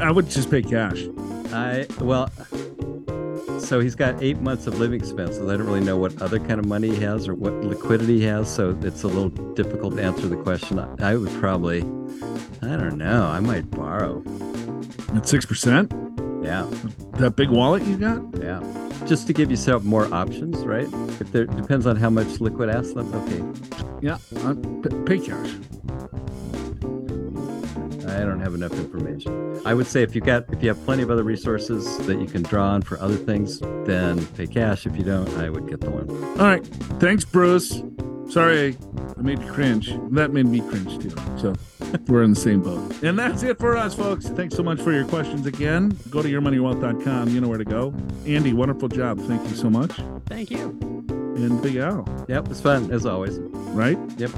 [0.00, 1.04] I would just pay cash.
[1.52, 2.30] I well,
[3.60, 5.42] so he's got eight months of living expenses.
[5.46, 8.24] I don't really know what other kind of money he has or what liquidity he
[8.24, 10.78] has, so it's a little difficult to answer the question.
[10.78, 11.80] I, I would probably,
[12.62, 14.22] I don't know, I might borrow.
[15.14, 15.92] At six percent,
[16.42, 16.68] Yeah,
[17.18, 18.22] that big wallet you got.
[18.42, 18.60] yeah,
[19.06, 20.88] just to give yourself more options, right?
[21.20, 22.96] If there depends on how much liquid assets.
[23.14, 23.42] Okay,
[24.00, 25.50] Yeah, uh, p- pay cash.
[28.08, 29.60] I don't have enough information.
[29.64, 32.26] I would say if you got if you have plenty of other resources that you
[32.26, 34.84] can draw on for other things, then pay cash.
[34.86, 36.10] If you don't, I would get the loan.
[36.40, 36.66] All right,
[37.00, 37.80] thanks, Bruce.
[38.32, 38.78] Sorry,
[39.18, 39.92] I made you cringe.
[40.12, 41.10] That made me cringe too.
[41.38, 41.52] So
[42.08, 43.02] we're in the same boat.
[43.02, 44.26] And that's it for us, folks.
[44.28, 45.98] Thanks so much for your questions again.
[46.08, 47.28] Go to yourmoneywealth.com.
[47.28, 47.92] You know where to go.
[48.26, 49.20] Andy, wonderful job.
[49.20, 49.92] Thank you so much.
[50.26, 50.78] Thank you.
[51.36, 53.38] And Big Al, Yep, it's fun as always.
[53.74, 53.98] right?
[54.18, 54.30] Yep,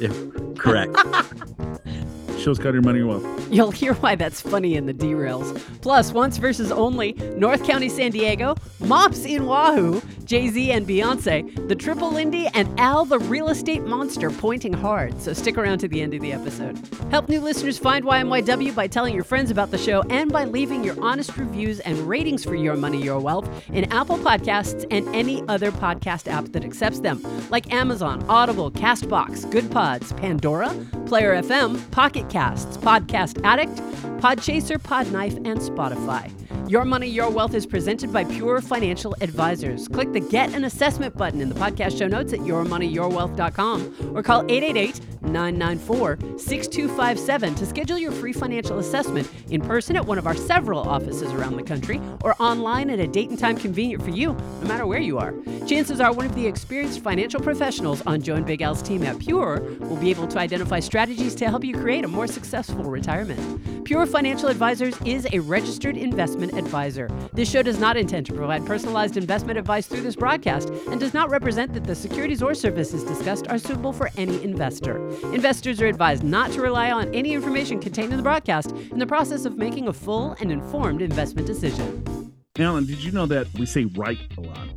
[0.00, 0.12] Yep.
[0.58, 0.96] correct.
[2.38, 3.24] Show's got your money wealth.
[3.52, 5.58] You'll hear why that's funny in the derails.
[5.80, 11.68] Plus, once versus only, North County San Diego, Mops in Wahoo, Jay Z and Beyonce,
[11.68, 15.20] the Triple Lindy, and Al the Real Estate Monster pointing hard.
[15.20, 16.78] So stick around to the end of the episode.
[17.10, 20.82] Help new listeners find YMYW by telling your friends about the show and by leaving
[20.82, 25.42] your honest reviews and ratings for Your Money, Your Wealth in Apple Podcasts and any
[25.48, 30.74] other podcast app that accepts them, like Amazon, Audible, Castbox, Goodpods, Pandora,
[31.06, 33.74] Player FM, Pocket Casts, Podcast Addict,
[34.20, 36.30] Podchaser, Podknife, and Spotify.
[36.68, 39.88] Your Money, Your Wealth is presented by Pure Financial Advisors.
[39.88, 44.42] Click the Get an Assessment button in the podcast show notes at yourmoneyyourwealth.com or call
[44.48, 50.34] 888 994 6257 to schedule your free financial assessment in person at one of our
[50.34, 54.32] several offices around the country or online at a date and time convenient for you,
[54.32, 55.34] no matter where you are.
[55.66, 59.18] Chances are one of the experienced financial professionals on Joe and Big Al's team at
[59.18, 63.84] Pure will be able to identify strategies to help you create a more successful retirement.
[63.84, 67.08] Pure Financial Advisors is a registered investment advisor.
[67.32, 71.14] This show does not intend to provide personalized investment advice through this broadcast and does
[71.14, 74.96] not represent that the securities or services discussed are suitable for any investor.
[75.32, 79.06] Investors are advised not to rely on any information contained in the broadcast in the
[79.06, 82.32] process of making a full and informed investment decision.
[82.58, 84.68] Alan, did you know that we say right a lot?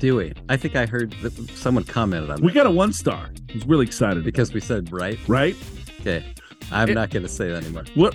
[0.00, 0.34] Do we?
[0.50, 2.42] I think I heard that someone commented on that.
[2.44, 3.30] We that got a one star.
[3.48, 4.22] I was really excited.
[4.24, 5.18] because we said right.
[5.26, 5.56] right?
[6.00, 6.34] Okay,
[6.70, 7.84] I'm It- not going to say that anymore.
[7.94, 8.14] What?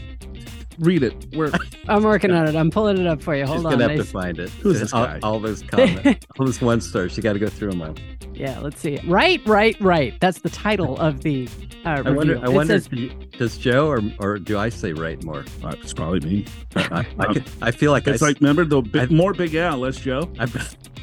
[0.80, 1.26] Read it.
[1.36, 1.51] Where?
[1.88, 2.55] I'm working on it.
[2.55, 3.45] I'm pulling it up for you.
[3.45, 4.49] Hold She's Hold gonna have I- to find it.
[4.49, 5.19] Who's this all, guy?
[5.24, 7.15] all those comments, all those one stars.
[7.17, 7.95] You got to go through them all.
[8.34, 8.99] yeah, let's see.
[9.05, 10.19] Right, right, right.
[10.19, 11.47] That's the title of the
[11.86, 12.15] uh, I review.
[12.15, 12.38] wonder.
[12.39, 12.74] I It wonder.
[12.80, 15.43] says- do does Joe or or do I say right more?
[15.63, 16.45] Uh, it's probably me.
[16.76, 19.34] I, I, could- I feel like I, It's s- like remember the big, I- more
[19.34, 20.30] Big Al, less Joe.
[20.39, 20.47] I,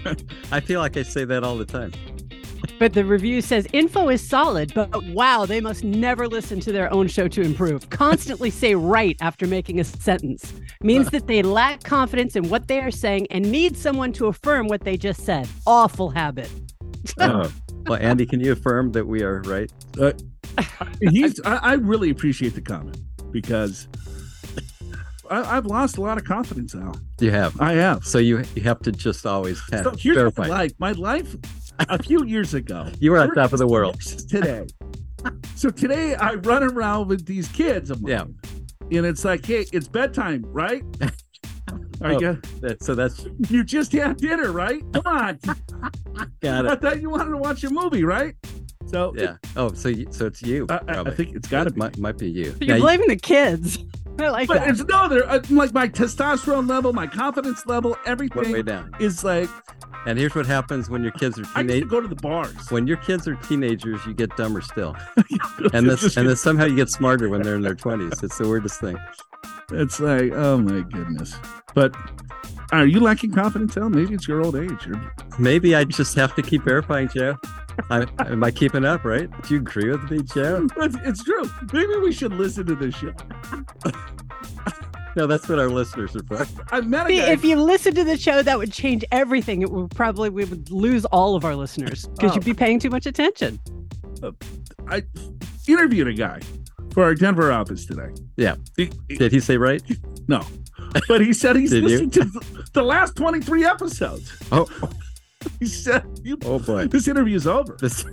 [0.53, 1.93] I feel like I say that all the time.
[2.79, 6.93] But the review says info is solid, but wow, they must never listen to their
[6.93, 7.91] own show to improve.
[7.91, 10.53] Constantly say right after making a sentence
[10.83, 14.67] means that they lack confidence in what they are saying and need someone to affirm
[14.69, 15.49] what they just said.
[15.67, 16.51] Awful habit.
[17.19, 17.51] Oh.
[17.87, 19.73] Well, Andy, can you affirm that we are right?
[19.99, 20.13] Uh,
[21.01, 21.41] he's.
[21.47, 22.99] I, I really appreciate the comment
[23.33, 23.89] because
[25.31, 26.93] I, I've lost a lot of confidence, now.
[27.21, 27.59] You have.
[27.61, 28.05] I have.
[28.05, 30.69] So you you have to just always have So here's verify.
[30.79, 31.35] my life.
[31.89, 32.89] A few years ago.
[32.99, 34.01] You were on top of the world.
[34.01, 34.67] Today.
[35.55, 38.11] so today I run around with these kids mine.
[38.11, 38.25] Yeah.
[38.99, 40.83] And it's like, hey, it's bedtime, right?
[42.03, 42.19] I Oh.
[42.19, 44.83] guess That- so that's you just had dinner, right?
[44.93, 45.39] Come on.
[46.41, 46.71] got it.
[46.71, 48.35] I thought you wanted to watch a movie, right?
[48.91, 49.37] So Yeah.
[49.57, 50.67] Oh, so you, so it's you.
[50.69, 51.79] I, I, I think it's got to It be.
[51.79, 52.55] might, might be you.
[52.61, 53.79] You're Now, blaming the kids.
[54.19, 54.71] I like But that.
[54.71, 58.95] it's no, they're uh, like my testosterone level, my confidence level, went everything way down.
[59.01, 59.49] is like
[60.07, 61.71] And here's what happens when your kids are teenagers.
[61.75, 62.71] I used go to the bars.
[62.71, 64.95] When your kids are teenagers, you get dumber still,
[65.73, 68.23] and this and then somehow you get smarter when they're in their twenties.
[68.23, 68.99] It's the weirdest thing.
[69.71, 71.35] it's like, oh my goodness.
[71.75, 71.95] But
[72.73, 73.89] are you lacking confidence, Al?
[73.89, 74.87] Maybe it's your old age.
[74.87, 75.13] Or...
[75.39, 77.37] Maybe I just have to keep verifying, Joe.
[77.91, 79.29] I, am I keeping up, right?
[79.43, 80.67] Do you agree with me, Joe?
[80.77, 81.49] It's, it's true.
[81.73, 83.13] Maybe we should listen to this show.
[85.17, 86.47] No, that's what our listeners are for.
[86.71, 87.33] I met a See, guy.
[87.33, 89.61] if you listen to the show, that would change everything.
[89.61, 92.35] It would probably we would lose all of our listeners because Oh.
[92.37, 92.55] you'd be oh.
[92.55, 93.59] paying too much attention.
[94.23, 94.31] Uh,
[94.87, 95.03] I
[95.67, 96.39] interviewed a guy
[96.93, 98.11] for our Denver office today.
[98.37, 98.55] Yeah.
[98.77, 99.83] He- he- Did he say right?
[100.29, 100.43] no,
[101.09, 101.89] but he said he's Did you?
[101.89, 104.33] listened to the, the last 23 episodes.
[104.53, 104.69] Oh,
[105.61, 107.77] He said, you, oh boy, this interview's over.
[107.81, 108.05] this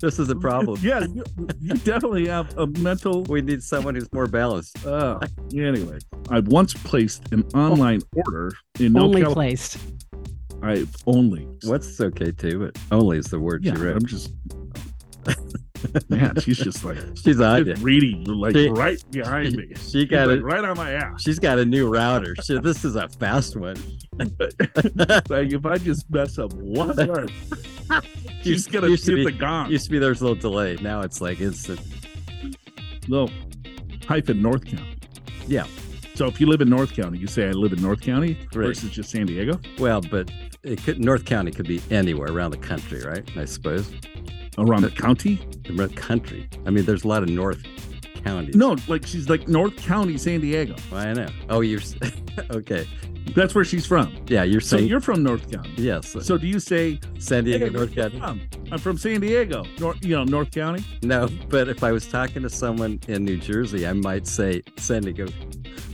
[0.00, 0.78] this is a problem.
[0.82, 1.24] Yeah, you,
[1.60, 3.22] you definitely have a mental.
[3.24, 4.84] We need someone who's more balanced.
[4.84, 5.18] Uh,
[5.52, 5.98] anyway,
[6.30, 9.78] I once placed an online order in no Only Cali- placed.
[10.62, 11.48] I only.
[11.64, 13.96] What's okay too, but only is the word Yeah, she read.
[13.96, 14.32] I'm just.
[16.08, 17.72] Man, she's just like She's on you.
[17.72, 19.72] just reading like She- right behind me.
[19.76, 20.42] She got like, it.
[20.44, 21.22] right on my ass.
[21.22, 22.34] She's got a new router.
[22.44, 23.76] She, this is a fast one.
[24.18, 27.32] like if I just mess up one word,
[28.42, 29.70] she's gonna used to hit be- the gong.
[29.70, 30.76] Used to be there's a little delay.
[30.80, 31.80] Now it's like instant.
[33.08, 33.28] No,
[34.06, 34.96] hyphen North County.
[35.46, 35.66] Yeah.
[36.14, 38.66] So if you live in North County, you say I live in North County Right.
[38.68, 39.58] versus just San Diego.
[39.78, 40.30] Well, but
[40.62, 43.28] it could North County could be anywhere around the country, right?
[43.36, 43.90] I suppose
[44.58, 45.40] Around the county?
[45.68, 46.48] around the country.
[46.66, 47.62] I mean, there's a lot of North
[48.24, 48.54] counties.
[48.56, 50.76] No, like she's like North County, San Diego.
[50.92, 51.28] I know.
[51.48, 51.80] Oh, you're
[52.50, 52.86] okay.
[53.34, 54.14] That's where she's from.
[54.28, 54.84] Yeah, you're saying.
[54.84, 55.72] So you're from North County.
[55.76, 56.14] yes.
[56.20, 58.18] So do you say San Diego, "Hey, North County.
[58.18, 58.40] from?"
[58.70, 60.84] I'm from San Diego, North, you know, North County.
[61.02, 65.02] No, but if I was talking to someone in New Jersey, I might say San
[65.02, 65.26] Diego.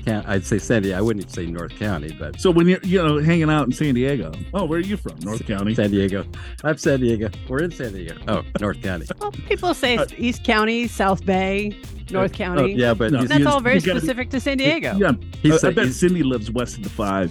[0.05, 0.99] Can't I'd say San Diego.
[0.99, 3.95] I wouldn't say North County, but So when you're, you know, hanging out in San
[3.95, 5.19] Diego, oh, where are you from?
[5.21, 5.75] North County.
[5.75, 6.25] San Diego.
[6.65, 7.29] I'm San Diego.
[7.49, 8.17] We're in San Diego.
[8.29, 9.07] Oh, North County.
[9.21, 11.77] Well, people say Uh, East County, South Bay,
[12.11, 12.73] North Oh, County.
[12.75, 13.25] yeah, but No.
[13.25, 14.97] That's all very you gotta be- specific to San Diego.
[14.97, 17.31] Yeah, he's, I, I bet he's- Cindy lives west of the five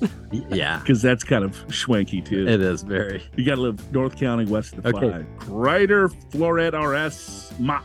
[0.50, 2.46] yeah, because that's kind of schwanky too.
[2.46, 3.22] it is very.
[3.36, 5.10] You got to live North County, west of the Okay.
[5.10, 5.26] five.
[5.38, 7.84] Kreidler Florett RS Mott.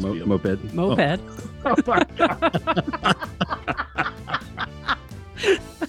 [0.00, 0.74] Mo- moped.
[0.74, 1.20] Moped.
[1.64, 2.62] Oh, oh my God.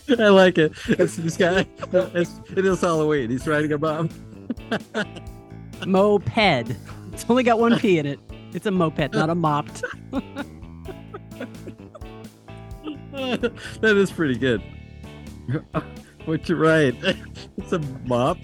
[0.20, 0.72] I like it.
[0.88, 1.66] It's this guy.
[1.92, 3.30] It's, it is Halloween.
[3.30, 4.10] He's riding a bomb.
[5.86, 6.76] Moped.
[7.12, 8.20] It's only got one P in it.
[8.54, 9.84] It's a moped, not a mopped.
[13.22, 13.52] that
[13.84, 14.64] is pretty good.
[16.26, 16.96] What you're right.
[17.58, 18.38] It's a mop.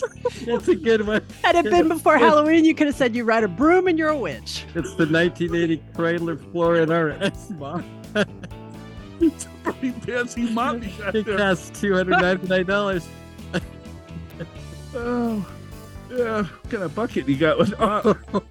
[0.46, 1.22] That's a good one.
[1.42, 4.08] Had it been before Halloween, you could have said you ride a broom and you're
[4.08, 4.64] a witch.
[4.74, 7.84] It's the 1980 Kreidler Florett RS mop.
[9.20, 11.38] It's a pretty fancy mop you got It there.
[11.38, 13.04] costs $299.
[14.94, 15.46] Oh,
[16.10, 16.42] yeah.
[16.42, 17.58] What kind of bucket you got?
[17.58, 18.16] With, oh,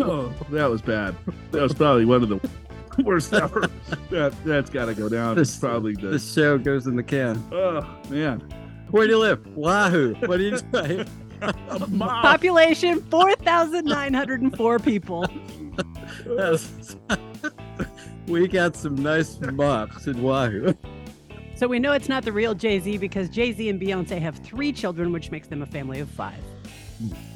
[0.00, 1.14] oh, that was bad.
[1.52, 2.40] That was probably one of the
[3.04, 3.68] worst ever.
[4.10, 5.38] That, that's got to go down.
[5.38, 6.08] It's This- probably the.
[6.08, 7.42] This show goes in the can.
[7.52, 8.42] Oh, man.
[8.92, 9.46] Where do you live?
[9.56, 10.14] Wahoo.
[10.26, 11.10] What do you drive?
[11.40, 12.22] A mop.
[12.22, 15.26] Population 4,904 people.
[16.26, 16.96] Yes.
[18.28, 20.74] we got some nice mops in Wahoo.
[21.56, 24.36] So we know it's not the real Jay Z because Jay Z and Beyonce have
[24.38, 26.38] three children, which makes them a family of five.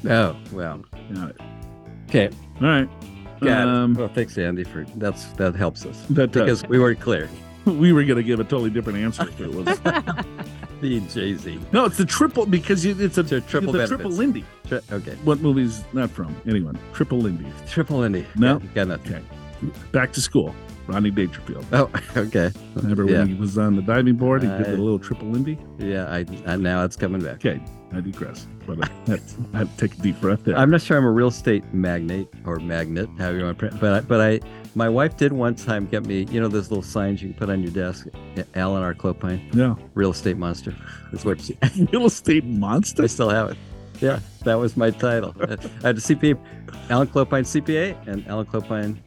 [0.07, 0.83] Oh, well.
[1.11, 1.31] Yeah.
[2.07, 2.29] Okay.
[2.61, 2.89] All right.
[3.41, 3.99] Got Um, it.
[3.99, 7.29] Well, thanks, Andy, for that's that helps us that uh, because we weren't clear.
[7.65, 9.67] we were going to give a totally different answer if it was.
[10.81, 11.59] The Jay Z.
[11.71, 13.89] no, it's the triple because you- it's a triple the benefits.
[13.89, 14.45] triple Lindy.
[14.67, 15.15] Tri- okay.
[15.23, 16.35] What movie's not from?
[16.47, 16.77] Anyone?
[16.93, 17.45] Triple Lindy.
[17.67, 18.25] Triple Indy.
[18.35, 18.59] No.
[18.59, 19.15] Got, got nothing.
[19.15, 19.71] Okay.
[19.91, 20.53] Back to school.
[20.87, 21.65] Rodney Dangerfield.
[21.73, 22.49] Oh, okay.
[22.75, 23.19] Remember Yeah.
[23.19, 24.41] when he was on the diving board?
[24.43, 25.57] He did a little triple Lindy.
[25.79, 27.35] Yeah, I, I now it's coming back.
[27.45, 27.59] Okay,
[27.91, 28.47] I digress.
[28.65, 29.17] But uh,
[29.53, 30.57] I have to take a deep breath there.
[30.57, 33.93] I'm not sure I'm a real estate magnate or magnet, however you want to, but
[33.93, 34.39] I, but I,
[34.77, 37.49] my wife did one time get me, you know, those little signs you can put
[37.49, 38.05] on your desk.
[38.53, 38.93] Alan R.
[38.93, 40.75] Clopine, yeah, real estate monster.
[41.11, 41.57] That's what she,
[41.91, 43.03] real estate monster.
[43.03, 43.57] I still have it.
[43.99, 45.33] Yeah, that was my title.
[45.41, 45.47] I
[45.87, 46.37] had a CPA,
[46.91, 48.97] Alan Clopine CPA, and Alan Clopine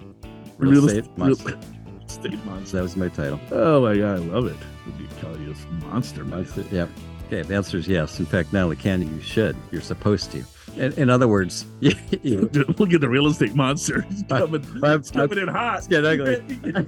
[0.59, 1.59] real, estate real- monster.
[2.05, 2.77] estate monster.
[2.79, 3.39] that was my title.
[3.53, 4.57] Oh my god, I love it.
[4.99, 6.25] You call you a monster?
[6.25, 6.65] Monster.
[6.73, 6.89] Yep.
[7.29, 7.43] Okay.
[7.43, 8.19] The answer is yes.
[8.19, 9.55] In fact, not only can you, you should.
[9.71, 10.43] You're supposed to.
[10.77, 12.49] In, in other words, you,
[12.79, 14.05] look at the real estate monster.
[14.11, 15.79] It's coming, I, it's coming I, in hot.
[15.79, 16.87] It's getting ugly.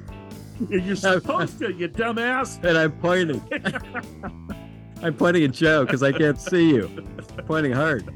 [0.68, 2.62] You're supposed to, you dumbass.
[2.62, 3.42] And I'm pointing.
[5.02, 6.88] I'm pointing at Joe because I can't see you.
[7.36, 8.08] I'm pointing hard.